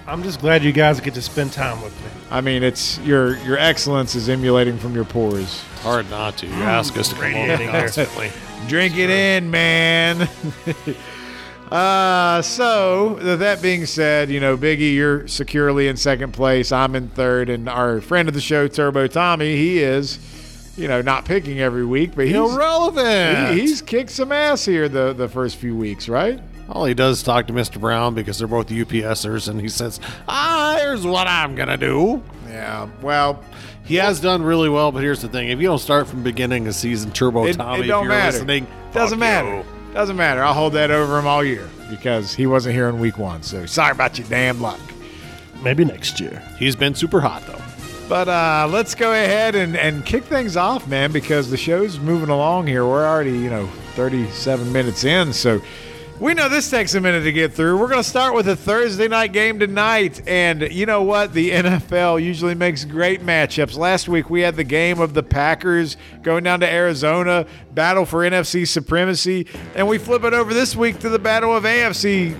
[0.05, 2.07] I'm just glad you guys get to spend time with me.
[2.31, 5.61] I mean, it's your your excellence is emulating from your pores.
[5.81, 6.47] Hard not to.
[6.47, 7.81] You ask us to come over Radiating there.
[7.81, 8.31] constantly.
[8.67, 10.27] Drink it in, man.
[11.71, 16.71] uh, so th- that being said, you know, Biggie, you're securely in second place.
[16.71, 20.19] I'm in third, and our friend of the show, Turbo Tommy, he is,
[20.77, 23.53] you know, not picking every week, but he's Irrelevant.
[23.53, 26.39] he, he's kicked some ass here the the first few weeks, right?
[26.69, 27.79] All he does is talk to Mr.
[27.79, 32.89] Brown because they're both UPSers, and he says, "Ah, here's what I'm gonna do." Yeah.
[33.01, 33.41] Well,
[33.87, 36.67] He has done really well, but here's the thing: if you don't start from beginning
[36.67, 38.31] of season, Turbo it, Tommy, it if don't you're matter.
[38.33, 39.57] listening, Doesn't fuck matter.
[39.57, 39.93] you.
[39.93, 40.43] Doesn't matter.
[40.43, 43.41] I'll hold that over him all year because he wasn't here in week one.
[43.43, 44.79] So sorry about your damn luck.
[45.63, 46.43] Maybe next year.
[46.59, 47.61] He's been super hot though.
[48.09, 52.29] But uh, let's go ahead and, and kick things off, man, because the show's moving
[52.29, 52.85] along here.
[52.85, 55.33] We're already, you know, 37 minutes in.
[55.33, 55.61] So
[56.19, 57.77] we know this takes a minute to get through.
[57.77, 60.27] We're going to start with a Thursday night game tonight.
[60.27, 61.31] And you know what?
[61.31, 63.77] The NFL usually makes great matchups.
[63.77, 68.27] Last week we had the game of the Packers going down to Arizona, battle for
[68.27, 69.45] NFC supremacy.
[69.75, 72.35] And we flip it over this week to the battle of AFC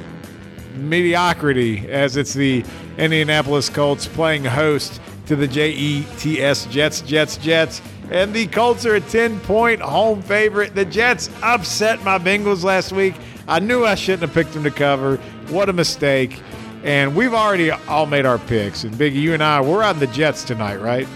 [0.74, 2.66] mediocrity as it's the
[2.98, 7.82] Indianapolis Colts playing host to the JETS Jets, Jets, Jets.
[8.10, 10.74] And the Colts are a 10 point home favorite.
[10.74, 13.14] The Jets upset my Bengals last week.
[13.48, 15.18] I knew I shouldn't have picked them to cover.
[15.50, 16.42] What a mistake.
[16.84, 18.84] And we've already all made our picks.
[18.84, 21.08] And Biggie, you and I, we're on the Jets tonight, right?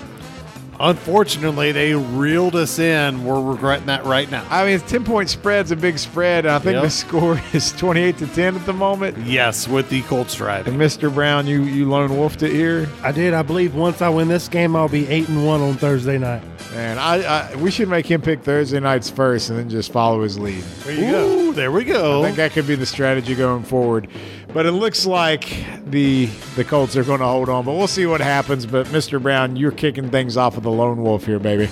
[0.79, 3.23] Unfortunately, they reeled us in.
[3.23, 4.43] We're regretting that right now.
[4.49, 6.45] I mean, 10 point spread's a big spread.
[6.45, 6.83] And I think Yep.
[6.83, 9.15] the score is 28 to 10 at the moment.
[9.19, 10.73] Yes, with the Colts driving.
[10.73, 11.13] And Mr.
[11.13, 12.89] Brown, you, you lone wolfed it here.
[13.03, 13.35] I did.
[13.35, 16.41] I believe once I win this game, I'll be eight and one on Thursday night.
[16.73, 17.21] Man, I,
[17.51, 20.63] I we should make him pick Thursday nights first and then just follow his lead.
[20.83, 21.40] There you go.
[21.51, 22.21] Ooh, there we go.
[22.21, 24.07] I think that could be the strategy going forward.
[24.53, 27.65] But it looks like the the Colts are going to hold on.
[27.65, 28.65] But we'll see what happens.
[28.65, 29.21] But Mr.
[29.21, 31.67] Brown, you're kicking things off with the lone wolf here, baby.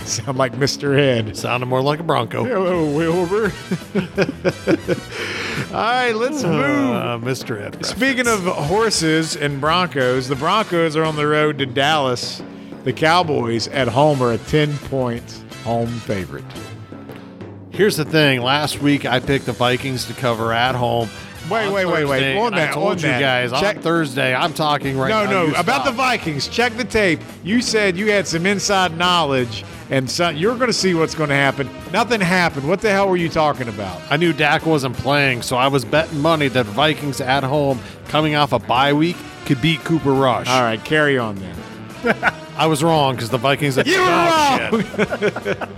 [0.00, 0.98] Sound like Mr.
[0.98, 1.36] Ed.
[1.36, 2.42] Sounded more like a Bronco.
[2.42, 3.52] Hello, Wilbur.
[5.72, 6.96] All right, let's move.
[6.96, 7.60] Uh, Mr.
[7.60, 7.86] Ed.
[7.86, 12.42] Speaking of horses and Broncos, the Broncos are on the road to Dallas.
[12.82, 16.44] The Cowboys at home are a 10 point home favorite.
[17.74, 18.40] Here's the thing.
[18.40, 21.08] Last week I picked the Vikings to cover at home.
[21.50, 22.36] Wait, wait, wait, wait.
[22.38, 23.20] On I that, told on you that.
[23.20, 24.34] guys Check- on Thursday.
[24.34, 25.30] I'm talking right no, now.
[25.30, 25.90] no, You about the.
[25.90, 26.48] Vikings.
[26.48, 27.20] Check the tape.
[27.42, 31.28] You said you had some inside knowledge, and so, you're going to see what's going
[31.28, 31.68] to happen.
[31.92, 32.66] Nothing happened.
[32.66, 34.00] What the hell were you talking about?
[34.10, 38.34] I knew Dak wasn't playing, so I was betting money that Vikings at home, coming
[38.36, 40.48] off a bye week, could beat Cooper Rush.
[40.48, 41.54] All right, carry on then.
[42.56, 43.76] I was wrong because the Vikings.
[43.76, 45.68] Are You were oh, dog wrong.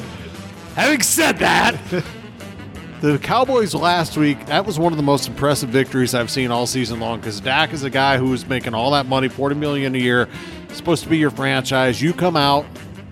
[0.77, 0.85] Shit.
[0.85, 1.77] Having said that,
[3.01, 6.67] the Cowboys last week, that was one of the most impressive victories I've seen all
[6.67, 9.95] season long because Dak is a guy who is making all that money, 40 million
[9.95, 10.29] a year,
[10.73, 12.01] supposed to be your franchise.
[12.01, 12.67] You come out,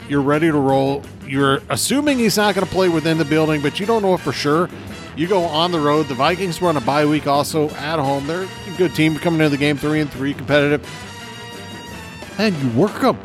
[0.09, 1.03] you're ready to roll.
[1.27, 4.21] You're assuming he's not going to play within the building, but you don't know it
[4.21, 4.69] for sure.
[5.17, 6.09] You go on the road.
[6.09, 8.27] The Vikings run a bye week also at home.
[8.27, 10.87] They're a good team coming into the game three and three, competitive.
[12.37, 13.19] And you work them.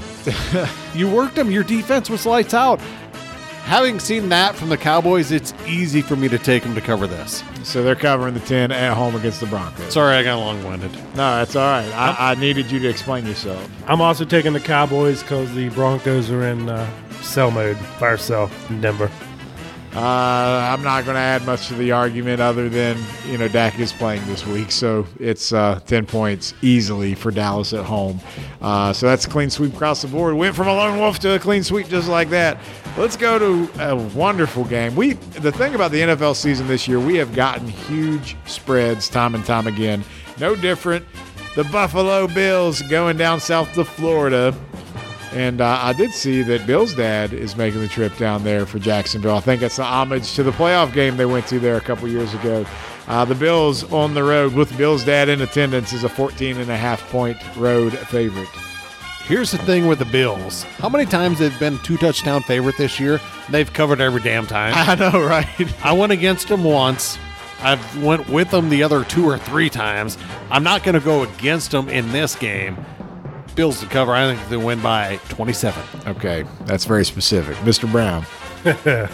[0.95, 1.49] you worked them.
[1.49, 2.79] Your defense was lights out.
[3.63, 7.05] Having seen that from the Cowboys, it's easy for me to take them to cover
[7.05, 7.43] this.
[7.63, 9.93] So they're covering the 10 at home against the Broncos.
[9.93, 10.91] Sorry, I got long winded.
[11.15, 11.87] No, that's all right.
[11.93, 13.69] I, I needed you to explain yourself.
[13.87, 16.89] I'm also taking the Cowboys because the Broncos are in uh,
[17.21, 19.11] sell mode, fire cell in Denver.
[19.95, 23.79] Uh, I'm not going to add much to the argument other than, you know, Dak
[23.79, 24.71] is playing this week.
[24.71, 28.19] So it's uh, 10 points easily for Dallas at home.
[28.61, 30.35] Uh, so that's a clean sweep across the board.
[30.35, 32.59] Went from a lone wolf to a clean sweep just like that.
[32.97, 34.95] Let's go to a wonderful game.
[34.95, 39.33] We The thing about the NFL season this year, we have gotten huge spreads time
[39.33, 40.03] and time again.
[40.39, 41.05] No different.
[41.55, 44.55] The Buffalo Bills going down south to Florida
[45.31, 48.79] And uh, I did see that Bill's dad is making the trip down there for
[48.79, 49.35] Jacksonville.
[49.35, 52.07] I think it's an homage to the playoff game they went to there a couple
[52.07, 52.65] years ago.
[53.07, 56.69] Uh, the Bills on the road with Bill's dad in attendance is a 14 and
[56.69, 58.49] a half point road favorite.
[59.25, 60.63] Here's the thing with the Bills.
[60.63, 63.21] How many times they've been two touchdown favorite this year?
[63.49, 64.73] They've covered every damn time.
[64.75, 65.85] I know, right?
[65.85, 67.19] I went against them once.
[67.61, 70.17] I've went with them the other two or three times.
[70.49, 72.83] I'm not going to go against them in this game.
[73.59, 74.13] Bills to cover.
[74.13, 75.83] I think they win by 27.
[76.07, 77.57] okay, that's very specific.
[77.57, 77.91] Mr.
[77.91, 78.25] Brown.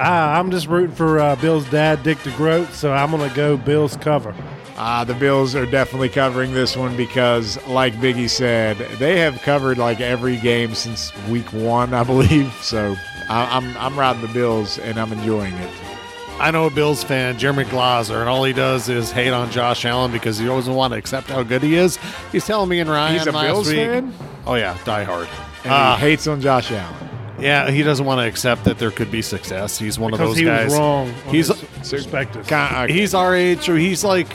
[0.00, 3.56] Ah, I'm just rooting for uh, Bill's dad, Dick DeGroat, so I'm going to go
[3.56, 4.34] Bills cover.
[4.76, 9.78] Uh, the Bills are definitely covering this one because, like Biggie said, they have covered
[9.78, 12.52] like every game since week one, I believe.
[12.60, 12.96] So
[13.28, 15.83] I, I'm I'm riding the Bills and I'm enjoying it.
[16.38, 19.84] I know a Bills fan, Jeremy Glazer, and all he does is hate on Josh
[19.84, 21.96] Allen because he doesn't want to accept how good he is.
[22.32, 23.76] He's telling me and Ryan He's a last Bills week.
[23.76, 24.12] fan
[24.46, 25.28] Oh yeah, die hard.
[25.62, 26.94] and Uh, he hates on Josh Allen.
[27.38, 29.78] yeah, he doesn't want to accept that there could be success.
[29.78, 30.70] He's one Because of those he guys.
[30.70, 32.46] was wrong on He's his perspective.
[32.48, 34.26] Kind he's our age, so he's like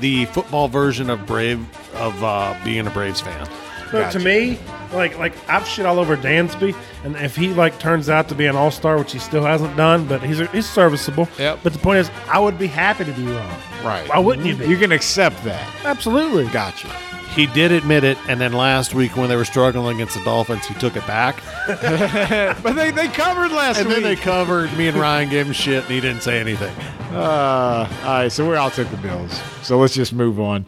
[0.00, 1.58] the football version of Brave
[1.96, 3.48] of uh, being a Braves fan.
[3.84, 4.18] Look, Gotcha.
[4.18, 4.58] to me,
[4.96, 6.74] like like I've shit all over Dansby,
[7.04, 9.76] and if he like turns out to be an all star, which he still hasn't
[9.76, 11.28] done, but he's he's serviceable.
[11.38, 11.60] Yep.
[11.62, 13.58] But the point is, I would be happy to be wrong.
[13.84, 14.08] right.
[14.08, 14.66] Why wouldn't you be?
[14.66, 15.68] You can accept that.
[15.84, 16.46] Absolutely.
[16.48, 16.88] Gotcha.
[17.34, 20.64] He did admit it, and then last week when they were struggling against the Dolphins,
[20.66, 21.42] he took it back.
[22.62, 23.84] But they, they covered last week.
[23.84, 23.96] And week.
[23.96, 24.72] then they covered.
[24.78, 26.74] Me and Ryan gave him shit, and he didn't say anything.
[27.12, 29.38] Uh, all right, so we all took the Bills.
[29.62, 30.64] So let's just move on.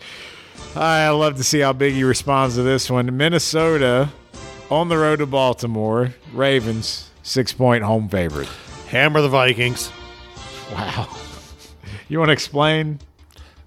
[0.77, 3.17] I love to see how Biggie responds to this one.
[3.17, 4.11] Minnesota
[4.71, 6.15] on the road to Baltimore.
[6.33, 8.49] Ravens, six point home favorite.
[8.89, 9.91] Hammer the Vikings.
[10.73, 11.09] Wow.
[12.09, 13.01] You want to explain?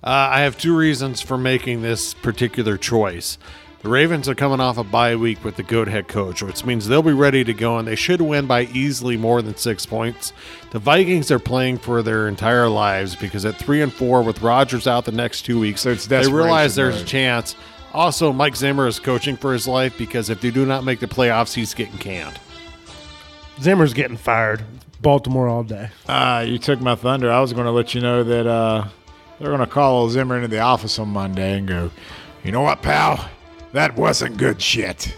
[0.03, 3.37] Uh, I have two reasons for making this particular choice.
[3.83, 6.87] The Ravens are coming off a bye week with the GOAT head coach, which means
[6.87, 10.33] they'll be ready to go and they should win by easily more than six points.
[10.69, 14.85] The Vikings are playing for their entire lives because at three and four, with Rodgers
[14.85, 17.55] out the next two weeks, So it's they realize there's a chance.
[17.93, 21.07] Also, Mike Zimmer is coaching for his life because if they do not make the
[21.07, 22.39] playoffs, he's getting canned.
[23.59, 24.63] Zimmer's getting fired.
[25.01, 25.89] Baltimore all day.
[26.07, 27.31] Uh, you took my thunder.
[27.31, 28.87] I was going to let you know that uh,
[29.39, 31.91] they're going to call Zimmer into the office on Monday and go,
[32.43, 33.29] you know what, pal?
[33.73, 35.15] That wasn't good shit.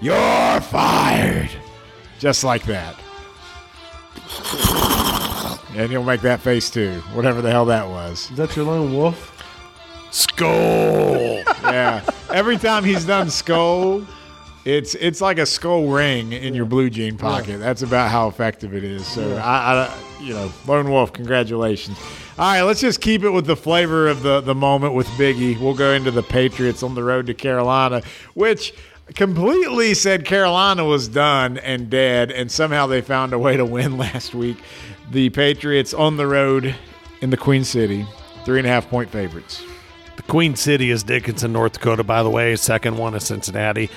[0.00, 1.50] You're fired.
[2.18, 2.94] Just like that.
[5.74, 8.30] And you'll make that face too, whatever the hell that was.
[8.30, 9.31] Is that your lone wolf?
[10.12, 11.42] Skull.
[11.62, 12.04] Yeah.
[12.30, 14.06] Every time he's done skull,
[14.64, 17.58] it's it's like a skull ring in your blue jean pocket.
[17.58, 19.06] That's about how effective it is.
[19.06, 21.98] So I, I, you know, Lone Wolf, congratulations.
[22.38, 25.58] All right, let's just keep it with the flavor of the the moment with Biggie.
[25.58, 28.02] We'll go into the Patriots on the road to Carolina,
[28.34, 28.74] which
[29.14, 33.96] completely said Carolina was done and dead, and somehow they found a way to win
[33.98, 34.58] last week.
[35.10, 36.74] The Patriots on the road
[37.20, 38.06] in the Queen City,
[38.44, 39.64] three and a half point favorites.
[40.16, 42.56] The Queen City is Dickinson, North Dakota, by the way.
[42.56, 43.90] Second one is Cincinnati.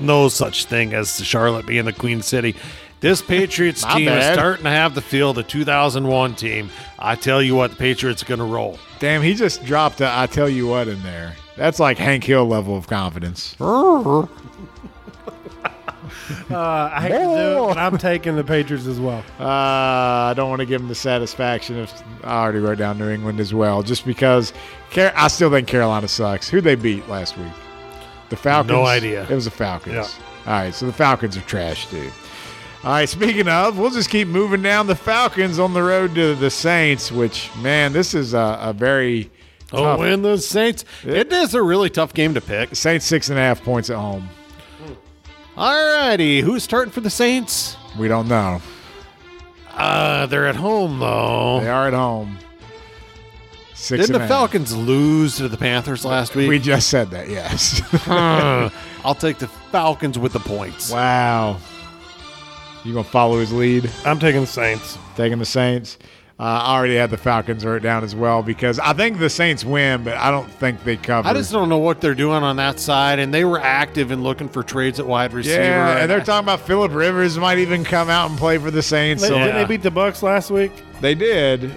[0.00, 2.56] No such thing as Charlotte being the Queen City.
[3.00, 6.70] This Patriots team is starting to have the feel of the 2001 team.
[6.98, 8.78] I tell you what, the Patriots are going to roll.
[8.98, 11.34] Damn, he just dropped a I tell you what in there.
[11.56, 13.56] That's like Hank Hill level of confidence.
[16.50, 19.24] Uh, I hate to do it, but I'm taking the Patriots as well.
[19.40, 21.92] Uh, I don't want to give them the satisfaction of
[22.24, 24.52] I already wrote down New England as well, just because
[24.92, 26.48] Car- I still think Carolina sucks.
[26.48, 27.52] Who they beat last week?
[28.30, 28.70] The Falcons.
[28.72, 29.22] No idea.
[29.28, 29.94] It was the Falcons.
[29.94, 30.06] Yeah.
[30.46, 32.12] All right, so the Falcons are trash, dude.
[32.84, 34.86] All right, speaking of, we'll just keep moving down.
[34.88, 39.30] The Falcons on the road to the Saints, which man, this is a, a very
[39.72, 40.84] Oh, tough- win the Saints.
[41.04, 42.74] It is a really tough game to pick.
[42.74, 44.28] Saints six and a half points at home.
[45.56, 46.40] All righty.
[46.40, 47.76] Who's starting for the Saints?
[47.98, 48.60] We don't know.
[49.72, 51.60] Uh, they're at home, though.
[51.60, 52.38] They are at home.
[53.74, 54.28] Six Didn't the a.
[54.28, 56.48] Falcons lose to the Panthers last week?
[56.48, 57.80] We just said that, yes.
[57.80, 58.70] Huh.
[59.04, 60.90] I'll take the Falcons with the points.
[60.90, 61.58] wow.
[62.84, 64.98] You gonna follow his lead, I'm taking the Saints.
[65.16, 65.98] taking the Saints?
[66.42, 69.64] Uh, I already had the Falcons wrote down as well because I think the Saints
[69.64, 71.28] win, but I don't think they cover.
[71.28, 74.24] I just don't know what they're doing on that side, and they were active in
[74.24, 75.62] looking for trades at wide receiver.
[75.62, 78.82] yeah, and they're talking about Philip Rivers might even come out and play for the
[78.82, 79.22] Saints.
[79.22, 80.72] They, So Didn't they beat the Bucks last week?
[81.00, 81.70] they did,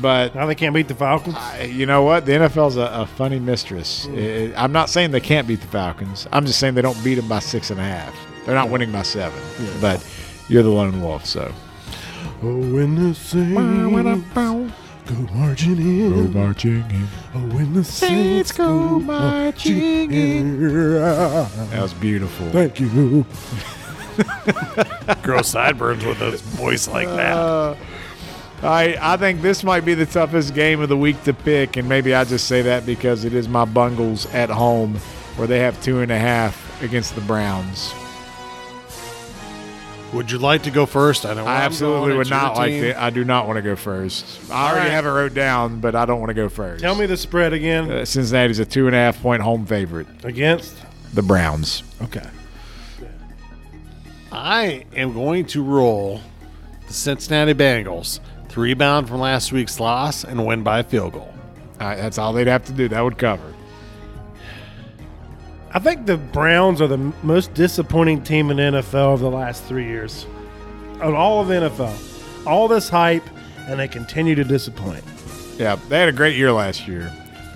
[0.00, 1.36] but Now they can't beat the Falcons.
[1.66, 2.24] you know what?
[2.24, 4.06] The NFL's a, a funny mistress.
[4.08, 6.28] I- I'm not saying they can't beat the Falcons.
[6.32, 8.14] I'm just saying they don't beat them by six and a half.
[8.46, 9.40] They're not winning by seven.
[9.80, 10.06] But
[10.48, 11.52] you're the lone wolf, so.
[12.42, 13.54] Oh, when the Saints
[15.06, 16.32] go marching in.
[16.32, 17.06] Go marching in.
[17.34, 20.60] Oh, when the Saints go marching in.
[21.00, 22.50] That was beautiful.
[22.50, 23.24] Thank you.
[25.22, 27.32] Grow sideburns with a voice like that.
[27.36, 27.76] Uh,
[28.62, 31.88] I I think this might be the toughest game of the week to pick, and
[31.88, 34.96] maybe I just say that because it is my Bungles at home,
[35.36, 37.92] where they have two and a half against the Browns.
[40.12, 41.24] Would you like to go first?
[41.24, 43.02] I know I absolutely would not like to.
[43.02, 44.50] I do not want to go first.
[44.50, 44.90] I already right.
[44.90, 46.82] have it wrote down, but I don't want to go first.
[46.82, 47.90] Tell me the spread again.
[47.90, 50.06] Uh, Cincinnati's a two and a half point home favorite.
[50.24, 50.76] Against?
[51.14, 51.82] The Browns.
[52.02, 52.26] Okay.
[54.30, 56.20] I am going to roll
[56.86, 61.32] the Cincinnati Bengals to rebound from last week's loss and win by a field goal.
[61.80, 62.88] Uh, that's all they'd have to do.
[62.88, 63.54] That would cover.
[65.74, 69.64] I think the Browns are the most disappointing team in the NFL of the last
[69.64, 70.26] three years.
[71.00, 72.46] Of all of the NFL.
[72.46, 73.24] All this hype,
[73.68, 75.02] and they continue to disappoint.
[75.56, 77.10] Yeah, they had a great year last year,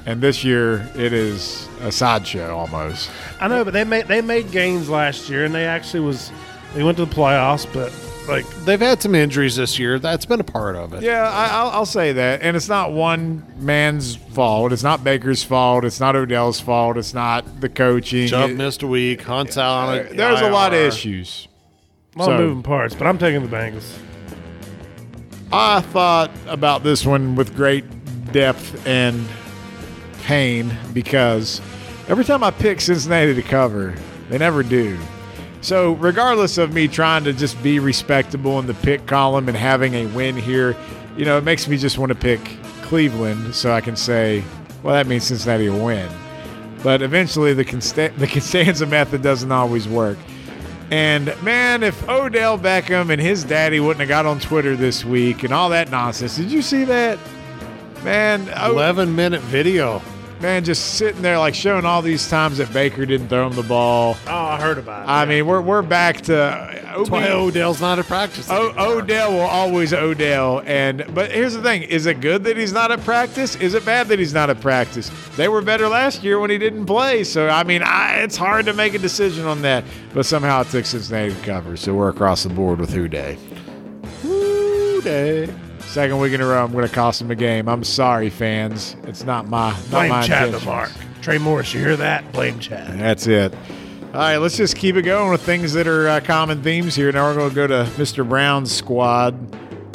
[0.07, 3.11] and this year it is a sideshow almost.
[3.41, 6.33] I know, but they made they made gains last year, and they actually was
[6.75, 7.93] they went to the playoffs, but
[8.29, 9.99] like They've had some injuries this year.
[9.99, 11.03] That's been a part of it.
[11.03, 14.73] Yeah, I, I'll, I'll say that, and it's not one man's fault.
[14.73, 15.85] It's not Baker's fault.
[15.85, 16.97] It's not Odell's fault.
[16.97, 18.29] It's not the coaching.
[18.29, 19.23] Chubb It- missed a week.
[19.23, 20.13] Hunt's out on it.
[20.13, 21.49] Uh, there's a lot of issues.
[22.15, 22.95] a lot of moving parts.
[22.95, 23.99] But I'm taking the Bengals.
[25.53, 27.85] I thought about this one with great
[28.33, 29.27] depth and
[30.25, 31.61] pain because
[32.09, 33.95] every time I pick Cincinnati to cover,
[34.29, 34.99] they never do.
[35.67, 39.95] So, regardless of me trying to just be respectable in the pick column and having
[39.95, 40.77] a win here,
[41.17, 42.39] you know, it makes me just want to pick
[42.83, 44.45] Cleveland so I can say,
[44.85, 46.09] well, that means Cincinnati will win.
[46.85, 50.19] But eventually, the, Consta- the Costanza method doesn't always work.
[50.93, 55.43] And man, if Odell Beckham and his daddy wouldn't have got on Twitter this week
[55.43, 57.19] and all that nonsense, did you see that?
[58.05, 60.01] Man, O- 11 minute video.
[60.41, 63.63] Man, just sitting there like showing all these times that Baker didn't throw him the
[63.63, 64.19] ball.
[64.27, 65.11] Oh, I heard about it.
[65.11, 68.51] I mean, we're we're back to uh, That's why Odell's not at practice.
[68.51, 72.73] O- Odell will always Odell, and but here's the thing: is it good that he's
[72.75, 73.57] not at practice?
[73.57, 75.11] Is it bad that he's not at practice?
[75.37, 78.67] They were better last year when he didn't play, so I mean, I, it's hard
[78.67, 79.85] to make a decision on that.
[80.13, 83.39] But somehow it took Cincinnati to cover, so we're across the board with Who Dey.
[85.97, 87.71] Second week in a row, I'm going to cost him a game.
[87.71, 88.97] I'm sorry, fans.
[89.05, 90.67] It's not my not blame my Chad intentions.
[90.67, 90.91] Mark.
[91.23, 92.31] Trey Morris, you hear that?
[92.33, 93.01] Blame Chad.
[93.01, 93.55] That's it.
[94.13, 97.11] All right, let's just keep it going with things that are uh, common themes here.
[97.13, 98.29] Now we're going to go to Mr.
[98.29, 99.51] Brown's squad.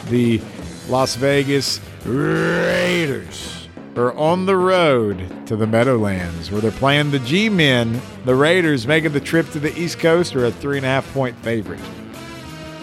[0.07, 0.41] The
[0.89, 7.47] Las Vegas Raiders are on the road to the Meadowlands where they're playing the G
[7.47, 8.01] Men.
[8.25, 11.13] The Raiders making the trip to the East Coast are a three and a half
[11.13, 11.79] point favorite.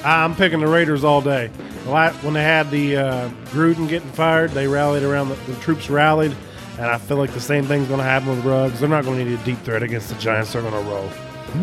[0.04, 1.48] I'm picking the Raiders all day.
[1.86, 6.36] When they had the uh, Gruden getting fired, they rallied around the, the troops rallied,
[6.76, 8.80] and I feel like the same thing's going to happen with Ruggs.
[8.80, 10.52] They're not going to need a deep threat against the Giants.
[10.52, 11.10] They're going to roll.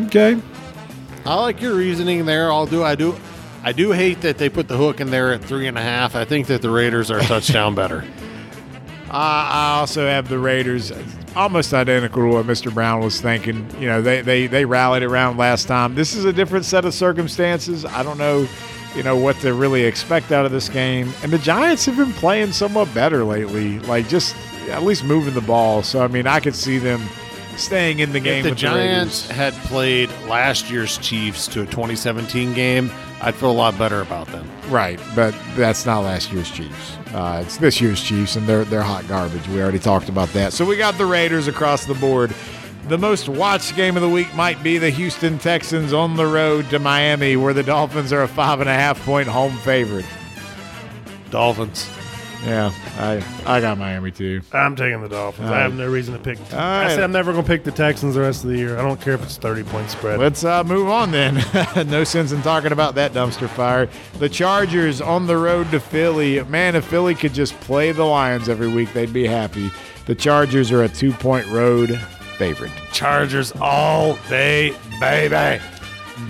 [0.08, 0.42] Okay.
[1.26, 2.52] I like your reasoning there.
[2.52, 2.84] I'll do.
[2.84, 3.16] I do.
[3.64, 6.16] I do hate that they put the hook in there at three and a half.
[6.16, 8.04] I think that the Raiders are a touchdown better.
[9.10, 10.92] I I also have the Raiders
[11.36, 12.74] almost identical to what Mr.
[12.74, 13.70] Brown was thinking.
[13.80, 15.96] You know, they, they, they rallied around last time.
[15.96, 17.86] This is a different set of circumstances.
[17.86, 18.48] I don't know,
[18.96, 21.12] you know, what to really expect out of this game.
[21.24, 24.36] And the Giants have been playing somewhat better lately, like just
[24.70, 25.84] at least moving the ball.
[25.84, 27.02] So, I mean, I could see them
[27.58, 31.66] staying in the game If the Giants the had played last year's Chiefs to a
[31.66, 32.92] 2017 game,
[33.22, 34.50] I'd feel a lot better about them.
[34.70, 36.98] Right, but that's not last year's Chiefs.
[37.14, 39.48] Uh, it's this year's Chiefs, and they're they're hot garbage.
[39.48, 40.54] We already talked about that.
[40.54, 42.34] So we got the Raiders across the board.
[42.88, 46.70] The most watched game of the week might be the Houston Texans on the road
[46.70, 50.06] to Miami, where the Dolphins are a five and a half point home favorite.
[51.32, 51.90] Dolphins.
[52.44, 54.42] Yeah, I I got Miami too.
[54.54, 55.50] I'm taking the Dolphins.
[55.50, 56.40] I have no reason to pick.
[56.54, 58.78] I said I'm never going to pick the Texans the rest of the year.
[58.78, 60.20] I don't care if it's 30 point spread.
[60.20, 61.44] Let's uh, move on then.
[61.88, 63.90] no sense in talking about that dumpster fire.
[64.20, 66.44] The Chargers on the road to Philly.
[66.44, 69.72] Man, if Philly could just play the Lions every week, they'd be happy.
[70.06, 72.00] The Chargers are a two point road
[72.38, 72.72] favorite.
[72.92, 75.62] Chargers all day, baby.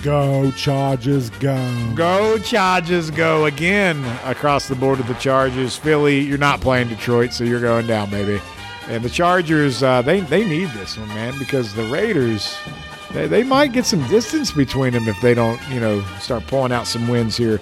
[0.01, 1.93] Go Chargers, go!
[1.93, 5.75] Go Chargers, go again across the board of the Chargers.
[5.75, 8.41] Philly, you're not playing Detroit, so you're going down, baby.
[8.87, 12.57] And the Chargers, uh, they they need this one, man, because the Raiders,
[13.13, 16.71] they, they might get some distance between them if they don't, you know, start pulling
[16.71, 17.59] out some wins here.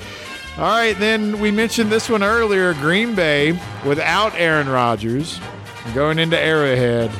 [0.57, 2.73] All right, then we mentioned this one earlier.
[2.75, 5.41] Green Bay without Aaron Rodgers
[5.93, 7.11] going into Arrowhead,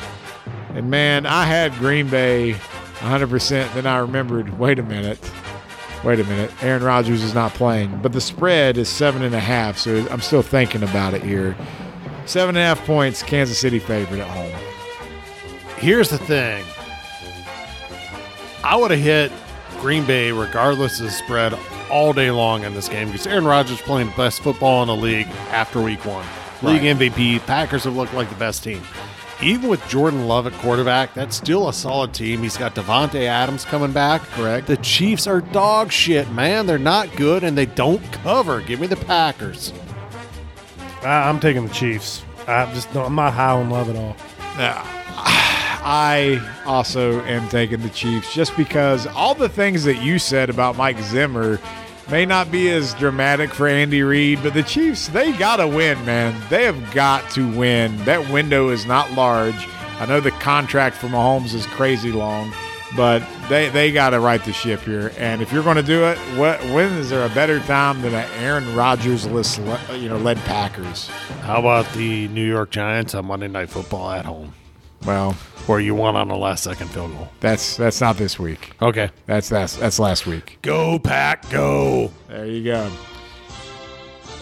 [0.75, 2.55] and man, I had Green Bay
[3.03, 3.73] 100%.
[3.73, 5.19] Then I remembered, wait a minute.
[6.03, 6.51] Wait a minute.
[6.63, 9.77] Aaron Rodgers is not playing, but the spread is seven and a half.
[9.77, 11.55] So I'm still thinking about it here.
[12.25, 14.51] Seven and a half points, Kansas City favorite at home.
[15.77, 16.63] Here's the thing.
[18.63, 19.31] I would have hit
[19.81, 21.57] Green Bay, regardless of the spread,
[21.91, 24.95] all day long in this game because Aaron Rodgers playing the best football in the
[24.95, 26.25] league after week one.
[26.61, 27.45] League MVP.
[27.45, 28.81] Packers have looked like the best team.
[29.43, 32.41] Even with Jordan Love at quarterback, that's still a solid team.
[32.41, 34.21] He's got Davante Adams coming back.
[34.21, 34.67] Correct.
[34.67, 36.65] The Chiefs are dog shit, man.
[36.65, 38.61] They're not good and they don't cover.
[38.61, 39.73] Give me the Packers.
[41.01, 42.23] I, I'm taking the Chiefs.
[42.47, 44.15] I'm just no, I'm not high on love at all.
[44.57, 44.81] Yeah.
[45.85, 50.77] I also am taking the Chiefs just because all the things that you said about
[50.77, 51.59] Mike Zimmer
[52.09, 56.03] may not be as dramatic for Andy Reid, but the Chiefs, they got to win,
[56.05, 56.39] man.
[56.49, 57.95] They have got to win.
[58.05, 59.67] That window is not large.
[59.99, 62.53] I know the contract for Mahomes is crazy long,
[62.97, 65.11] but they, they got to right the ship here.
[65.17, 68.13] And if you're going to do it, what when is there a better time than
[68.13, 69.59] an Aaron Rodgers list,
[69.93, 71.07] you know, led Packers?
[71.41, 74.53] How about the New York Giants on Monday Night Football at home,
[75.05, 75.35] Well,
[75.67, 77.29] where you won on the last second field goal?
[77.39, 78.71] that's that's not this week.
[78.81, 79.09] Okay.
[79.25, 80.59] That's that's that's last week.
[80.61, 82.11] Go, Pack, go.
[82.27, 82.91] There you go.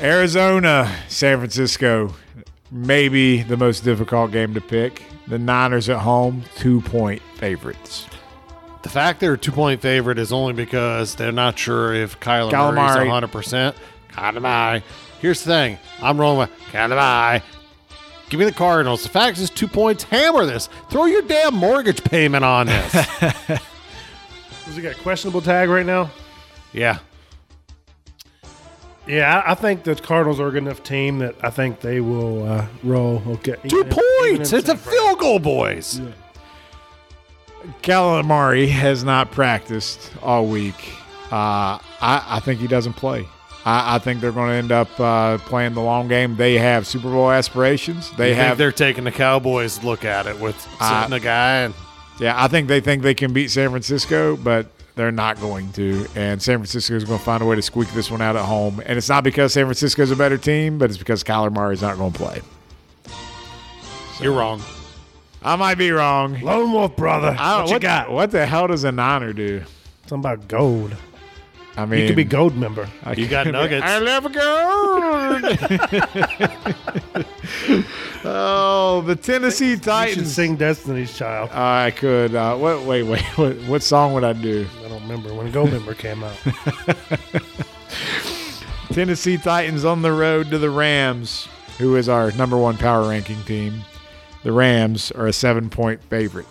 [0.01, 2.13] Arizona, San Francisco,
[2.72, 5.03] maybe the most difficult game to pick.
[5.28, 8.07] The Niners at home, two point favorites.
[8.82, 12.51] The fact they're a two point favorite is only because they're not sure if Kyler
[12.51, 13.07] Murray's Murray.
[13.07, 13.76] 100%.
[14.11, 14.84] Kyler Murray.
[15.19, 17.41] Here's the thing I'm rolling with Murray.
[18.32, 19.04] Give me the Cardinals.
[19.04, 20.06] The fact is, two points.
[20.06, 20.70] Hammer this.
[20.90, 22.92] Throw your damn mortgage payment on this.
[23.20, 26.10] Does he got a questionable tag right now?
[26.72, 27.00] yeah.
[29.06, 32.00] Yeah, I, I think the Cardinals are a good enough team that I think they
[32.00, 33.22] will uh, roll.
[33.28, 34.54] Okay, Two Even if- even points.
[34.54, 36.00] It's a field goal, boys.
[37.82, 40.94] Calamari has not practiced all week.
[41.32, 43.26] Uh, I, I think he doesn't play.
[43.66, 46.36] I, I think they're going to end up uh, playing the long game.
[46.36, 48.09] They have Super Bowl aspirations.
[48.18, 51.57] They You think have they're taking the Cowboys look at it with sitting a guy
[51.62, 51.74] and
[52.20, 56.05] Yeah, I think they think they can beat San Francisco, but they're not going to.
[56.16, 58.45] And San Francisco is going to find a way to squeak this one out at
[58.45, 58.82] home.
[58.86, 61.74] And it's not because San Francisco is a better team, but it's because Kyler Murray
[61.76, 62.41] is not going to play.
[64.20, 64.62] you're wrong.
[65.43, 66.39] I might be wrong.
[66.41, 67.36] Lone Wolf brother.
[67.39, 68.12] I don't, what you got?
[68.12, 69.64] What the hell does a Niner do?
[70.05, 70.95] Something about gold.
[71.78, 72.88] I mean, You could be gold member.
[73.03, 73.86] I You got could be- Nuggets.
[73.86, 74.36] I love gold.
[78.26, 80.34] oh, the Tennessee You should Titans.
[80.34, 81.49] sing Destiny's Child.
[81.51, 82.36] I could.
[82.36, 82.84] Uh, what?
[82.84, 83.22] Wait, wait.
[83.38, 84.67] What, what song would I do?
[84.86, 86.36] I don't remember when Goldmember came out.
[88.93, 91.47] Tennessee Titans on the road to the Rams,
[91.78, 93.82] who is our number one power ranking team.
[94.43, 96.45] The Rams are a seven point favorite.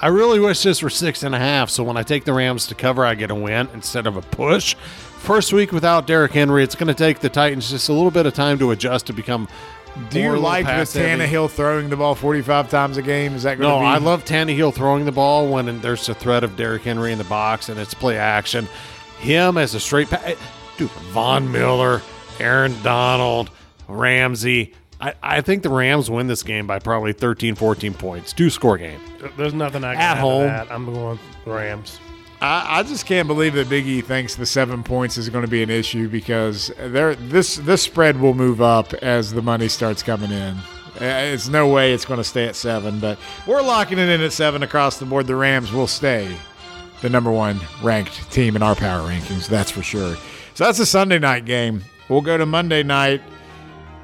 [0.00, 1.70] I really wish this were six and a half.
[1.70, 4.22] So when I take the Rams to cover, I get a win instead of a
[4.22, 4.74] push.
[4.74, 8.26] First week without Derrick Henry, it's going to take the Titans just a little bit
[8.26, 9.48] of time to adjust to become.
[10.10, 11.22] Do you like pass heavy.
[11.24, 13.34] Tannehill throwing the ball 45 times a game?
[13.34, 13.86] Is that going to No, be?
[13.86, 17.24] I love Tannehill throwing the ball when there's a threat of Derrick Henry in the
[17.24, 18.68] box and it's play action.
[19.20, 20.34] Him as a straight pa- eh,
[20.76, 22.02] dude, Von Miller,
[22.38, 23.48] Aaron Donald,
[23.88, 24.74] Ramsey.
[25.00, 28.32] I, I think the Rams win this game by probably 13, 14 points.
[28.32, 29.00] Two score game.
[29.36, 30.42] There's nothing I can At add home.
[30.42, 30.72] To that.
[30.72, 32.00] I'm going Rams.
[32.40, 35.50] I, I just can't believe that Big E thinks the seven points is going to
[35.50, 40.02] be an issue because there this this spread will move up as the money starts
[40.02, 40.54] coming in.
[41.00, 44.20] Uh, It's no way it's going to stay at seven, but we're locking it in
[44.20, 45.26] at seven across the board.
[45.26, 46.36] The Rams will stay
[47.00, 50.16] the number one ranked team in our power rankings, that's for sure.
[50.54, 51.82] So that's a Sunday night game.
[52.08, 53.20] We'll go to Monday night.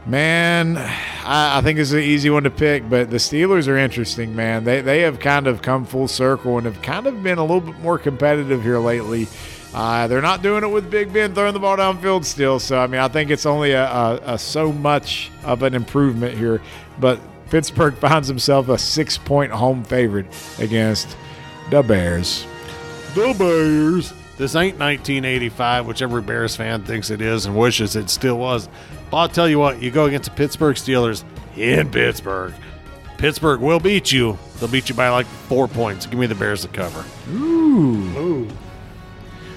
[0.05, 3.77] Man, I, I think this is an easy one to pick, but the Steelers are
[3.77, 4.65] interesting, man.
[4.65, 7.61] They they have kind of come full circle and have kind of been a little
[7.61, 9.29] bit more competitive here lately.
[9.73, 12.89] Uh, they're not doing it with Big Ben throwing the ball downfield still, so I
[12.89, 16.61] mean I think it's only a, a, a so much of an improvement here.
[16.99, 20.27] But Pittsburgh finds himself a six point home favorite
[20.59, 21.17] against
[21.71, 22.45] the Bears.
[23.15, 24.13] The Bears.
[24.37, 28.69] This ain't 1985, which every Bears fan thinks it is and wishes it still was.
[29.13, 31.23] But I'll tell you what, you go against the Pittsburgh Steelers
[31.57, 32.55] in Pittsburgh.
[33.19, 34.37] Pittsburgh will beat you.
[34.59, 36.07] They'll beat you by like four points.
[36.07, 37.05] Give me the Bears to cover.
[37.31, 38.49] Ooh.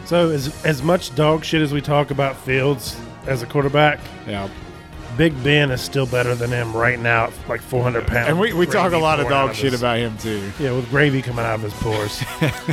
[0.06, 2.96] So as as much dog shit as we talk about Fields
[3.28, 4.50] as a quarterback, Yeah.
[5.18, 8.28] Big Ben is still better than him right now, like 400 pounds.
[8.28, 10.52] And we, we talk a lot of pouring out dog shit his- about him too.
[10.60, 12.22] Yeah, with gravy coming out of his pores.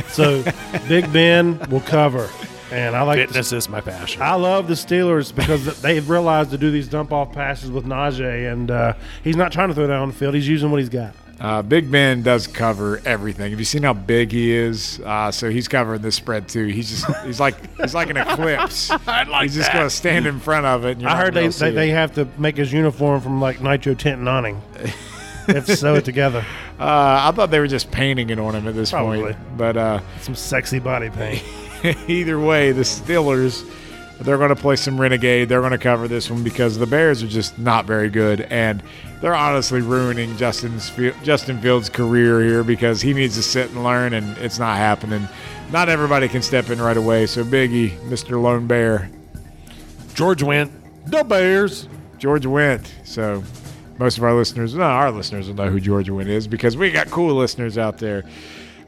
[0.13, 0.43] so
[0.89, 2.29] Big Ben will cover,
[2.73, 3.19] and I like.
[3.19, 4.21] The, Fitness is my passion.
[4.21, 8.51] I love the Steelers because they've realized to do these dump off passes with Najee,
[8.51, 8.93] and uh,
[9.23, 10.33] he's not trying to throw it down the field.
[10.35, 11.13] He's using what he's got.
[11.39, 13.49] Uh, Big Ben does cover everything.
[13.51, 14.99] Have you seen how big he is?
[15.03, 16.65] Uh, so he's covering this spread too.
[16.67, 18.89] He's just he's like he's like an eclipse.
[19.07, 19.73] I like he's just that.
[19.77, 20.91] going to stand in front of it.
[20.93, 23.93] And you're I heard they, they, they have to make his uniform from like nitro
[23.93, 24.61] tent and awning.
[25.47, 26.45] they have to sew it together.
[26.79, 29.21] Uh, I thought they were just painting it on him at this Probably.
[29.21, 31.43] point, but uh, Some sexy body paint.
[32.07, 33.69] either way, the Steelers
[34.23, 35.49] they're going to play some renegade.
[35.49, 38.81] They're going to cover this one because the Bears are just not very good, and
[39.21, 40.91] they're honestly ruining Justin's
[41.23, 45.27] Justin Fields' career here because he needs to sit and learn, and it's not happening.
[45.71, 47.25] Not everybody can step in right away.
[47.25, 48.41] So Biggie, Mr.
[48.41, 49.09] Lone Bear,
[50.13, 50.71] George Wendt.
[51.07, 51.87] The Bears.
[52.17, 52.87] George Wendt.
[53.03, 53.43] So
[53.97, 56.91] most of our listeners, no, our listeners will know who George Wendt is because we
[56.91, 58.23] got cool listeners out there.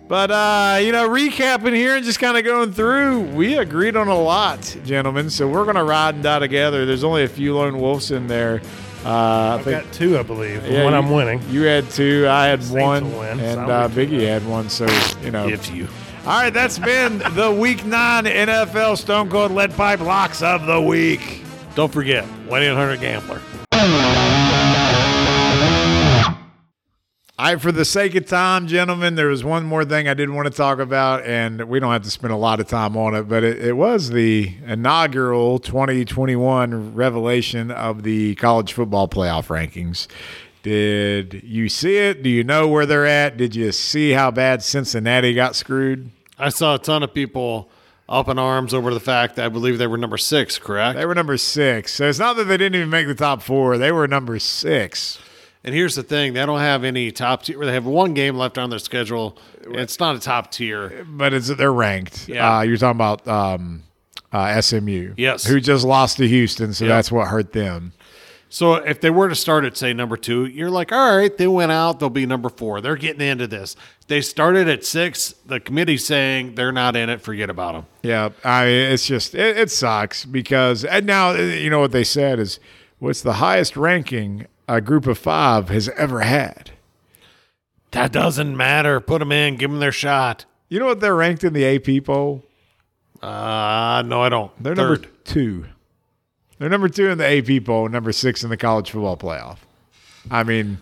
[0.07, 4.07] But uh, you know, recapping here and just kind of going through, we agreed on
[4.07, 5.29] a lot, gentlemen.
[5.31, 6.85] So we're gonna ride and die together.
[6.85, 8.61] There's only a few lone wolves in there.
[9.03, 10.65] Uh, I've got two, I believe.
[10.67, 11.41] Yeah, one you- I'm winning.
[11.49, 14.69] You had two, I had Saints one, win, and so uh, win Biggie had one.
[14.69, 14.85] So
[15.23, 15.87] you know, If you.
[16.27, 20.79] all right, that's been the Week Nine NFL Stone Cold Lead Pipe Locks of the
[20.81, 21.41] Week.
[21.73, 23.41] Don't forget, 1 800 Gambler.
[27.45, 30.31] All right, for the sake of time, gentlemen, there was one more thing I did
[30.31, 33.13] want to talk about, and we don't have to spend a lot of time on
[33.13, 40.07] it, but it, it was the inaugural 2021 revelation of the college football playoff rankings.
[40.63, 42.23] Did you see it?
[42.23, 43.37] Do you know where they're at?
[43.37, 46.09] Did you see how bad Cincinnati got screwed?
[46.39, 47.69] I saw a ton of people
[48.09, 50.97] up in arms over the fact that I believe they were number six, correct?
[50.97, 51.93] They were number six.
[51.93, 55.19] So it's not that they didn't even make the top four, they were number six.
[55.65, 57.59] And here's the thing: they don't have any top tier.
[57.65, 59.37] They have one game left on their schedule.
[59.65, 61.05] and It's not a top tier.
[61.09, 62.29] but it's they're ranked.
[62.29, 62.59] Yeah.
[62.59, 63.83] Uh, you're talking about um,
[64.31, 65.15] uh, SMU.
[65.17, 65.43] Yes.
[65.45, 66.89] Who just lost to Houston, so Yep.
[66.91, 67.93] that's what hurt them.
[68.47, 71.47] So if they were to start at say number two, you're like, all right, they
[71.47, 71.99] went out.
[71.99, 72.79] They'll be number four.
[72.79, 73.75] They're getting into this.
[74.07, 75.33] They started at six.
[75.45, 77.21] The committee's saying they're not in it.
[77.21, 77.85] Forget about them.
[78.03, 82.39] Yeah, I it's just it, it sucks because and now you know what they said
[82.39, 82.59] is
[82.99, 86.71] what's the highest ranking a group of five has ever had.
[87.91, 88.99] That doesn't matter.
[88.99, 89.55] Put them in.
[89.55, 90.45] Give them their shot.
[90.69, 92.43] You know what they're ranked in the AP poll?
[93.21, 94.51] Uh, no, I don't.
[94.61, 95.01] They're Third.
[95.03, 95.65] number two.
[96.59, 97.25] They're number two in the
[97.59, 99.57] AP poll, number six in the college football playoff.
[100.31, 100.79] I mean,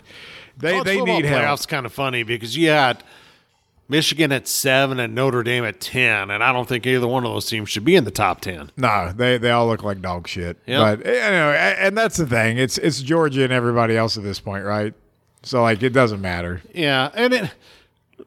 [0.58, 1.44] they College they football need help.
[1.44, 3.04] playoffs kind of funny because you had
[3.90, 7.32] Michigan at seven and Notre Dame at ten, and I don't think either one of
[7.32, 8.72] those teams should be in the top ten.
[8.78, 10.58] No, they they all look like dog shit.
[10.66, 11.00] Yep.
[11.00, 12.58] But eh, you know, and that's the thing.
[12.58, 14.94] It's it's Georgia and everybody else at this point, right?
[15.44, 16.62] So like, it doesn't matter.
[16.74, 17.52] Yeah, and it,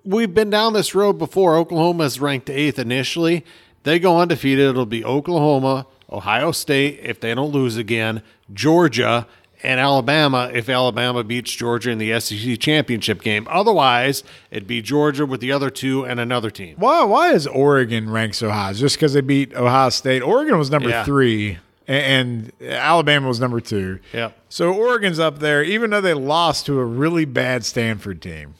[0.04, 1.56] we've been down this road before.
[1.56, 3.44] Oklahoma's ranked eighth initially.
[3.84, 4.68] They go undefeated.
[4.68, 9.26] It'll be Oklahoma, Ohio State if they don't lose again, Georgia,
[9.62, 13.46] and Alabama if Alabama beats Georgia in the SEC championship game.
[13.50, 16.76] Otherwise, it'd be Georgia with the other two and another team.
[16.78, 18.72] Why why is Oregon ranked so high?
[18.72, 20.22] Just because they beat Ohio State?
[20.22, 21.04] Oregon was number Yeah.
[21.04, 24.00] three, and, Alabama was number two.
[24.12, 24.36] Yep.
[24.48, 28.54] So Oregon's up there, even though they lost to a really bad Stanford team.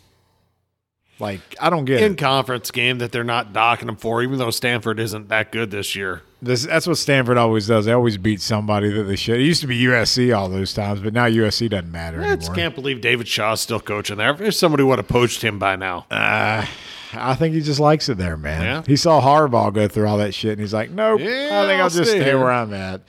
[1.19, 2.19] Like I don't get In it.
[2.19, 5.97] conference game that they're not docking them for, even though Stanford isn't that good this
[5.97, 6.23] year.
[6.43, 7.87] This, that's what Stanford always does.
[7.87, 9.41] They always beat somebody that they should.
[9.41, 12.49] It used to be USC all those times, but now USC doesn't matter I just
[12.51, 12.55] anymore.
[12.57, 14.41] can't believe David Shaw's still coaching there.
[14.43, 16.05] If somebody would have poached him by now.
[16.11, 16.67] Uh,
[17.15, 18.63] I think he just likes it there, man.
[18.63, 18.83] Yeah?
[18.87, 21.79] He saw Harbaugh go through all that shit, and he's like, nope, Yeah, I think
[21.79, 22.39] I'll, I'll just stay stay here.
[22.39, 23.01] where I'm at.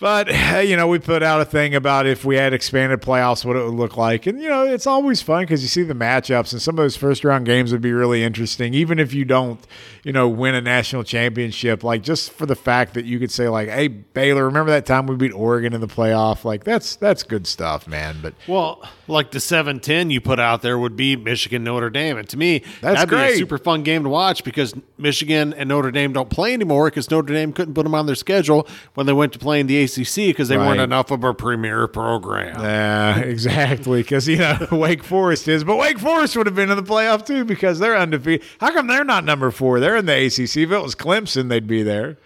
[0.00, 0.28] But,
[0.66, 3.62] you know, we put out a thing about if we had expanded playoffs, what it
[3.62, 4.26] would look like.
[4.26, 6.96] And, you know, it's always fun because you see the matchups, and some of those
[6.96, 9.60] first round games would be really interesting, even if you don't,
[10.02, 11.84] you know, win a national championship.
[11.84, 15.06] Like, just for the fact that you could say, like, hey, Baylor, remember that time
[15.06, 16.44] we beat Oregon in the playoff?
[16.44, 18.16] Like, that's that's good stuff, man.
[18.22, 22.16] But Well, like the seven ten you put out there would be Michigan Notre Dame,
[22.16, 23.34] and to me, That's that'd be great.
[23.34, 27.10] a super fun game to watch because Michigan and Notre Dame don't play anymore because
[27.10, 29.82] Notre Dame couldn't put them on their schedule when they went to play in the
[29.82, 32.60] ACC because they weren't enough of a premier program.
[32.60, 34.02] Yeah, exactly.
[34.02, 37.26] Because you know Wake Forest is, but Wake Forest would have been in the playoff
[37.26, 38.46] too because they're undefeated.
[38.60, 39.80] How come they're not number four?
[39.80, 40.56] They're in the ACC.
[40.56, 42.18] If it was Clemson, they'd be there.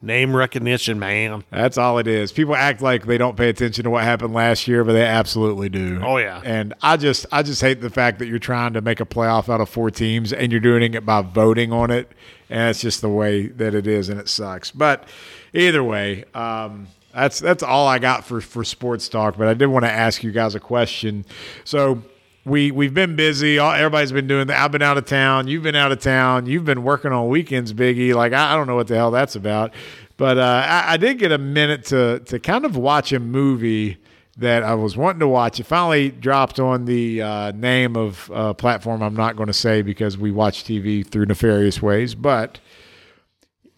[0.00, 1.42] Name recognition, man.
[1.50, 2.30] That's all it is.
[2.30, 5.68] People act like they don't pay attention to what happened last year, but they absolutely
[5.68, 6.00] do.
[6.04, 6.40] Oh, yeah.
[6.44, 9.52] And I just, I just hate the fact that you're trying to make a playoff
[9.52, 12.12] out of four teams and you're doing it by voting on it,
[12.48, 14.70] and it's just the way that it is, and it sucks.
[14.70, 15.08] But
[15.52, 19.36] either way, um, that's that's all I got for for sports talk.
[19.36, 21.24] But I did want to ask you guys a question.
[21.64, 22.02] So
[22.44, 23.58] we we've been busy.
[23.58, 24.62] All, everybody's been doing that.
[24.62, 25.48] I've been out of town.
[25.48, 26.46] You've been out of town.
[26.46, 28.14] You've been working on weekends, Biggie.
[28.14, 29.72] Like I, I don't know what the hell that's about.
[30.16, 33.98] But uh, I, I did get a minute to to kind of watch a movie
[34.38, 35.58] that I was wanting to watch.
[35.58, 39.82] It finally dropped on the uh, name of a platform I'm not going to say
[39.82, 42.14] because we watch TV through nefarious ways.
[42.14, 42.60] But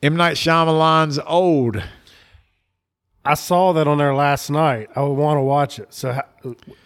[0.02, 1.82] M Night Shyamalan's Old.
[3.24, 4.88] I saw that on there last night.
[4.96, 5.92] I would want to watch it.
[5.92, 6.24] So, how,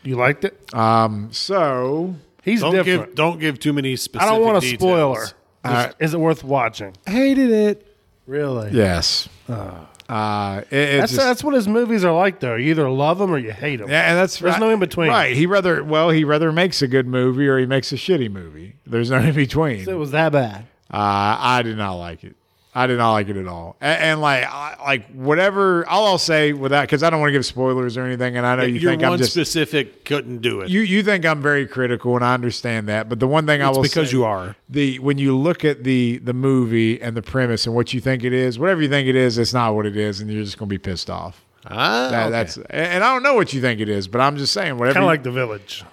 [0.02, 0.74] you liked it?
[0.74, 3.06] Um, so He's Don't different.
[3.10, 4.28] give don't give too many specific.
[4.28, 4.78] I don't want a details.
[4.80, 5.26] spoiler.
[5.64, 6.94] Uh, is it worth watching?
[7.06, 7.96] hated it.
[8.26, 8.70] Really?
[8.72, 9.28] Yes.
[9.48, 12.56] Uh, it, it That's just- that's what his movies are like, though.
[12.56, 13.88] You either love them or you hate them.
[13.88, 14.60] Yeah, and that's There's right.
[14.60, 15.08] no in between.
[15.08, 15.34] Right.
[15.34, 18.76] He rather well, he rather makes a good movie or he makes a shitty movie.
[18.86, 19.84] There's no in between.
[19.84, 20.66] So it was that bad.
[20.92, 22.36] Uh, I did not like it.
[22.76, 23.76] I did not like it at all.
[23.80, 25.86] And, and like, I, like whatever.
[25.88, 28.44] All I'll say with that because I don't want to give spoilers or anything, and
[28.44, 30.70] I know you Your think one I'm just specific couldn't do it.
[30.70, 33.08] you you think I'm very critical, and I understand that.
[33.08, 34.56] But the one thing I it's will because say, you are.
[34.68, 38.24] the when you look at the the movie and the premise and what you think
[38.24, 40.58] it is, whatever you think it is, it's not what it is, and you're just
[40.58, 41.44] gonna be pissed off.
[41.66, 42.30] Ah, That, okay.
[42.32, 44.94] That's and I don't know what you think it is, but I'm just saying whatever.
[44.94, 45.84] Kind of you- like The Village.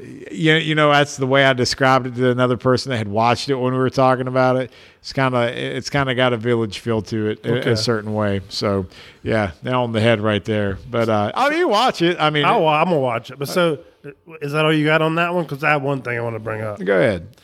[0.00, 3.48] You, you know that's the way I described it to another person that had watched
[3.48, 4.70] it when we were talking about it.
[5.00, 7.70] It's kind of it's kind of got a village feel to it in Okay.
[7.72, 8.40] a certain way.
[8.48, 8.86] So
[9.22, 10.78] yeah, nail on the head right there.
[10.90, 12.18] But uh, oh, you watch it.
[12.20, 13.38] I mean, I'll, I'm gonna watch it.
[13.38, 13.80] But so,
[14.40, 15.44] is that all you got on that one?
[15.44, 16.82] Because I have one thing I want to bring up.
[16.82, 17.36] go ahead.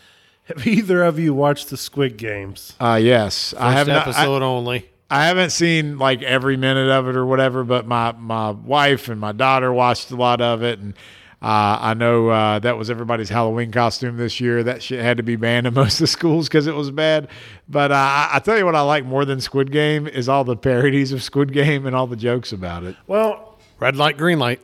[0.45, 2.75] Have either of you watched the Squid Games?
[2.81, 4.07] Uh, yes, I have First not.
[4.07, 4.89] I, episode only.
[5.11, 9.21] I haven't seen like every minute of it or whatever, but my my wife and
[9.21, 10.95] my daughter watched a lot of it, and
[11.41, 14.63] uh, I know uh, that was everybody's Halloween costume this year.
[14.63, 17.29] That shit had to be banned in most of the schools because it was bad.
[17.69, 20.45] But uh, I, I tell you what, I like more than Squid Game is all
[20.45, 22.97] the parodies of Squid Game and all the jokes about it.
[23.07, 23.49] Well,
[23.81, 24.61] Red light, green light.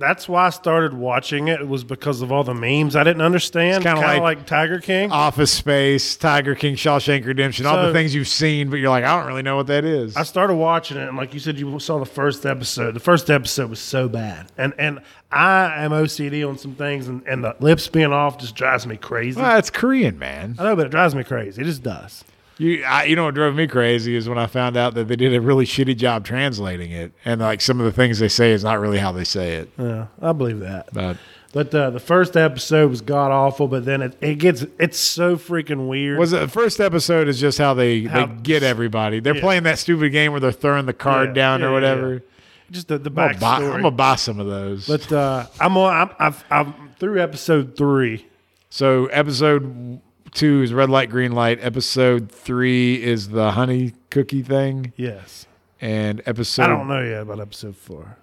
[0.00, 1.60] That's why I started watching it.
[1.60, 3.84] It Was because of all the memes I didn't understand.
[3.84, 5.12] Kinda like- like, Tiger King.
[5.12, 9.16] Office Space, Tiger King, Shawshank Redemption, all the things you've seen, but you're like, I
[9.18, 10.16] don't really know what that is.
[10.16, 12.94] I started watching it, and like you said, you saw the first episode.
[12.94, 17.22] The first episode was so bad, and and I am OCD on some things, and,
[17.26, 19.40] and the lips being off just drives me crazy.
[19.40, 20.56] well, it's Korean, man.
[20.58, 21.62] I know, but it drives me crazy.
[21.62, 22.24] It just does.
[22.60, 25.16] You, I, you know what drove me crazy is when I found out that they
[25.16, 28.52] did a really shitty job translating it, and like some of the things they say
[28.52, 29.70] is not really how they say it.
[29.78, 30.92] Yeah, I believe that.
[30.92, 31.16] But
[31.52, 35.36] But uh, the first episode was god awful, but then it, it gets it's so
[35.36, 36.18] freaking weird.
[36.18, 39.20] was it the first episode is just how they How- they get everybody.
[39.20, 39.40] They're Yeah.
[39.40, 42.22] playing that stupid game where they're throwing the card Yeah, down yeah, or whatever.
[42.70, 43.74] just the, the I'm gonna buy- backstory?
[43.74, 44.86] I'm gonna buy some of those.
[44.86, 45.94] but uh, I'm on.
[45.94, 48.26] I'm, I've, I'm through episode three.
[48.68, 50.00] so episode
[50.32, 51.58] two is red light, green light.
[51.62, 55.46] Episode three is the honey cookie thing, Yes,
[55.80, 58.16] and episode I don't know yet about episode four.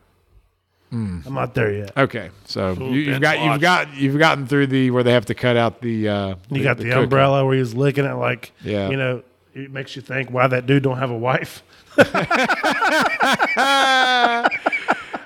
[0.89, 1.19] Hmm.
[1.25, 1.97] I'm not there yet.
[1.97, 5.25] Okay, so you, you've binge got you've got you've gotten through the where they have
[5.25, 6.07] to cut out the.
[6.07, 7.03] Uh, You got the, cookie.
[7.03, 8.89] umbrella where he's licking it like, Yeah.
[8.89, 9.21] you know,
[9.53, 11.61] it makes you think why that dude don't have a wife.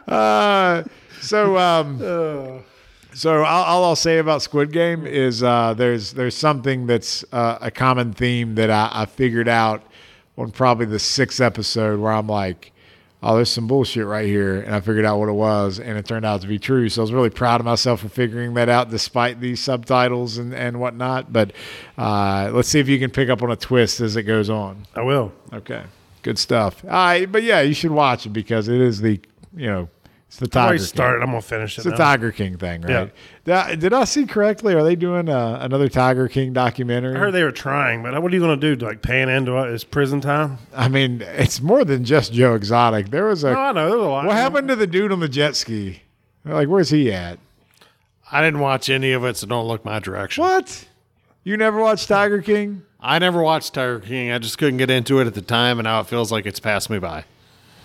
[0.07, 0.83] Uh,
[1.21, 2.63] so um,
[3.13, 7.57] so all, all I'll say about Squid Game is uh, there's there's something that's uh,
[7.61, 9.83] a common theme that I, I figured out
[10.37, 12.71] on probably the sixth episode where I'm like,
[13.21, 16.05] oh, there's some bullshit right here, and I figured out what it was, and it
[16.05, 16.89] turned out to be true.
[16.89, 20.53] So I was really proud of myself for figuring that out, despite these subtitles and
[20.53, 21.31] and whatnot.
[21.31, 21.53] But
[21.97, 24.85] uh, let's see if you can pick up on a twist as it goes on.
[24.95, 25.33] I will.
[25.53, 25.83] Okay,
[26.21, 26.83] good stuff.
[26.85, 29.19] All right, but yeah, you should watch it because it is the
[29.55, 29.89] you know
[30.31, 30.85] it's the Tiger already King.
[30.87, 31.21] started.
[31.23, 31.79] I'm gonna finish it.
[31.79, 31.97] It's a now.
[31.97, 33.11] Tiger King thing, right?
[33.43, 34.73] Did, did I see correctly?
[34.73, 37.17] Are they doing uh, another Tiger King documentary?
[37.17, 38.77] I heard they were trying, but what are you gonna do?
[38.77, 39.73] Like paying into it?
[39.73, 40.57] Is prison time?
[40.73, 43.09] I mean, it's more than just Joe Exotic.
[43.09, 43.89] There was a Oh, I know.
[43.89, 44.25] There's a lot.
[44.25, 46.03] what happened to the dude on the jet ski?
[46.45, 47.37] Like, where's he at?
[48.31, 50.45] I didn't watch any of it, so don't look my direction.
[50.45, 50.87] What?
[51.43, 52.83] You never watched Tiger King?
[53.01, 54.31] I never watched Tiger King.
[54.31, 56.61] I just couldn't get into it at the time, and now it feels like it's
[56.61, 57.25] passed me by.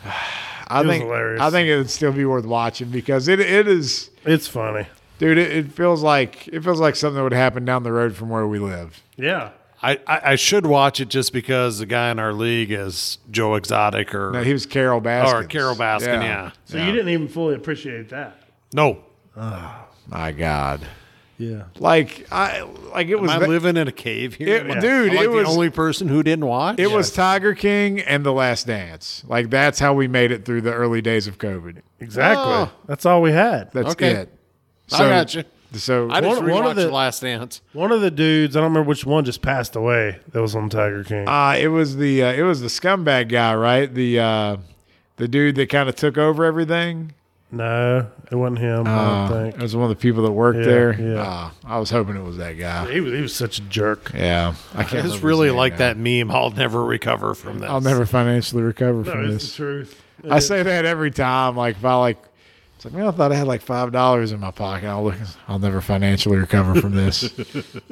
[0.69, 1.41] I was think hilarious.
[1.41, 4.87] I think it would still be worth watching because it it is, It's funny.
[5.19, 5.39] dude.
[5.39, 8.29] It, it feels like it feels like something that would happen down the road from
[8.31, 9.03] where we live.
[9.17, 9.51] Yeah.
[9.83, 13.55] I, I, I should watch it just because the guy in our league is Joe
[13.57, 15.33] Exotic or No, he was Carole Baskin.
[15.35, 16.23] or Carole Baskin.
[16.23, 16.51] Yeah.
[16.65, 18.39] So you didn't even fully appreciate that.
[18.73, 19.05] No.
[19.37, 20.81] Oh, my God.
[21.39, 21.65] Yeah.
[21.79, 22.63] Like I
[22.95, 24.49] like it was Am I living in a cave here?
[24.57, 26.79] It- Am I- dude, am I it the was- only person who didn't watch.
[26.79, 29.23] It was Tiger King and The Last Dance.
[29.27, 31.83] Like that's how we made it through the early days of COVID.
[32.01, 32.45] Exactly.
[32.47, 32.71] Oh.
[32.87, 33.71] That's all we had.
[33.73, 34.13] That's Okay.
[34.13, 34.33] it.
[34.93, 35.45] I got you.
[35.73, 37.61] So I just One- one rewatched of the- the Last Dance.
[37.75, 40.19] One of the dudes, I don't remember which one, just passed away.
[40.33, 41.29] That was on Tiger King.
[41.29, 43.93] uh, it was the uh, it was the scumbag guy, right?
[43.93, 44.57] The uh,
[45.17, 47.13] the dude that kind of took over everything.
[47.53, 48.87] No, it wasn't him.
[48.87, 49.63] I Uh, don't it think.
[49.63, 51.01] was one of the people that worked Yeah, there.
[51.01, 51.23] yeah.
[51.23, 52.91] Uh, I was hoping it was that guy.
[52.93, 54.11] He was he was such a jerk.
[54.15, 54.95] Yeah, I can't.
[54.95, 55.79] I remember just his really name like now.
[55.79, 56.31] that meme.
[56.31, 57.71] I'll never recover from this.
[57.71, 59.51] I'll never financially recover No, from it's this.
[59.53, 60.03] the truth.
[60.29, 61.57] I say that every time.
[61.57, 62.19] Like if I like,
[62.75, 64.89] it's like man, I thought I had like five dollars in my pocket.
[64.89, 65.15] I'll look.
[65.47, 67.31] I'll never financially recover from this.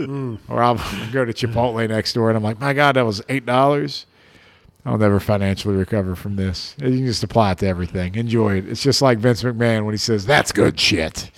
[0.48, 0.74] or I'll
[1.12, 4.06] go to Chipotle next door and I'm like, my God, that was eight dollars.
[4.86, 6.74] I'll never financially recover from this.
[6.78, 8.14] You can just apply it to everything.
[8.16, 8.68] Enjoy it.
[8.68, 11.30] It's just like Vince McMahon when he says, "That's good shit."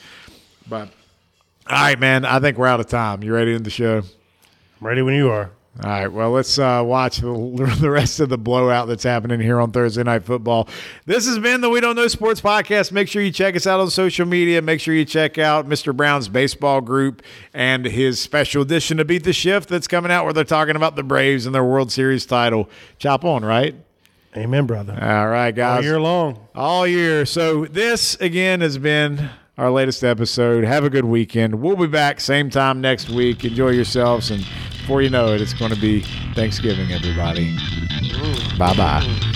[0.68, 0.88] But
[1.68, 2.24] all right, man.
[2.24, 3.22] I think we're out of time.
[3.22, 3.98] You ready to end the show?
[3.98, 5.50] I'm ready when you are.
[5.84, 6.10] All right.
[6.10, 10.02] Well, let's uh, watch the, the rest of the blowout that's happening here on Thursday
[10.02, 10.68] Night Football.
[11.04, 12.92] This has been the We Don't Know Sports podcast.
[12.92, 14.62] Make sure you check us out on social media.
[14.62, 15.94] Make sure you check out Mr.
[15.94, 17.22] Brown's baseball group
[17.52, 20.96] and his special edition to Beat the Shift that's coming out where they're talking about
[20.96, 22.70] the Braves and their World Series title.
[22.98, 23.74] Chop on, right?
[24.34, 24.92] Amen, brother.
[25.00, 25.78] All right, guys.
[25.78, 26.48] All year long.
[26.54, 27.26] All year.
[27.26, 30.64] So this again has been our latest episode.
[30.64, 31.56] Have a good weekend.
[31.56, 33.44] We'll be back same time next week.
[33.44, 36.02] Enjoy yourselves, and before you know it, it's going to be
[36.34, 37.56] Thanksgiving, everybody.
[38.58, 39.32] Bye bye.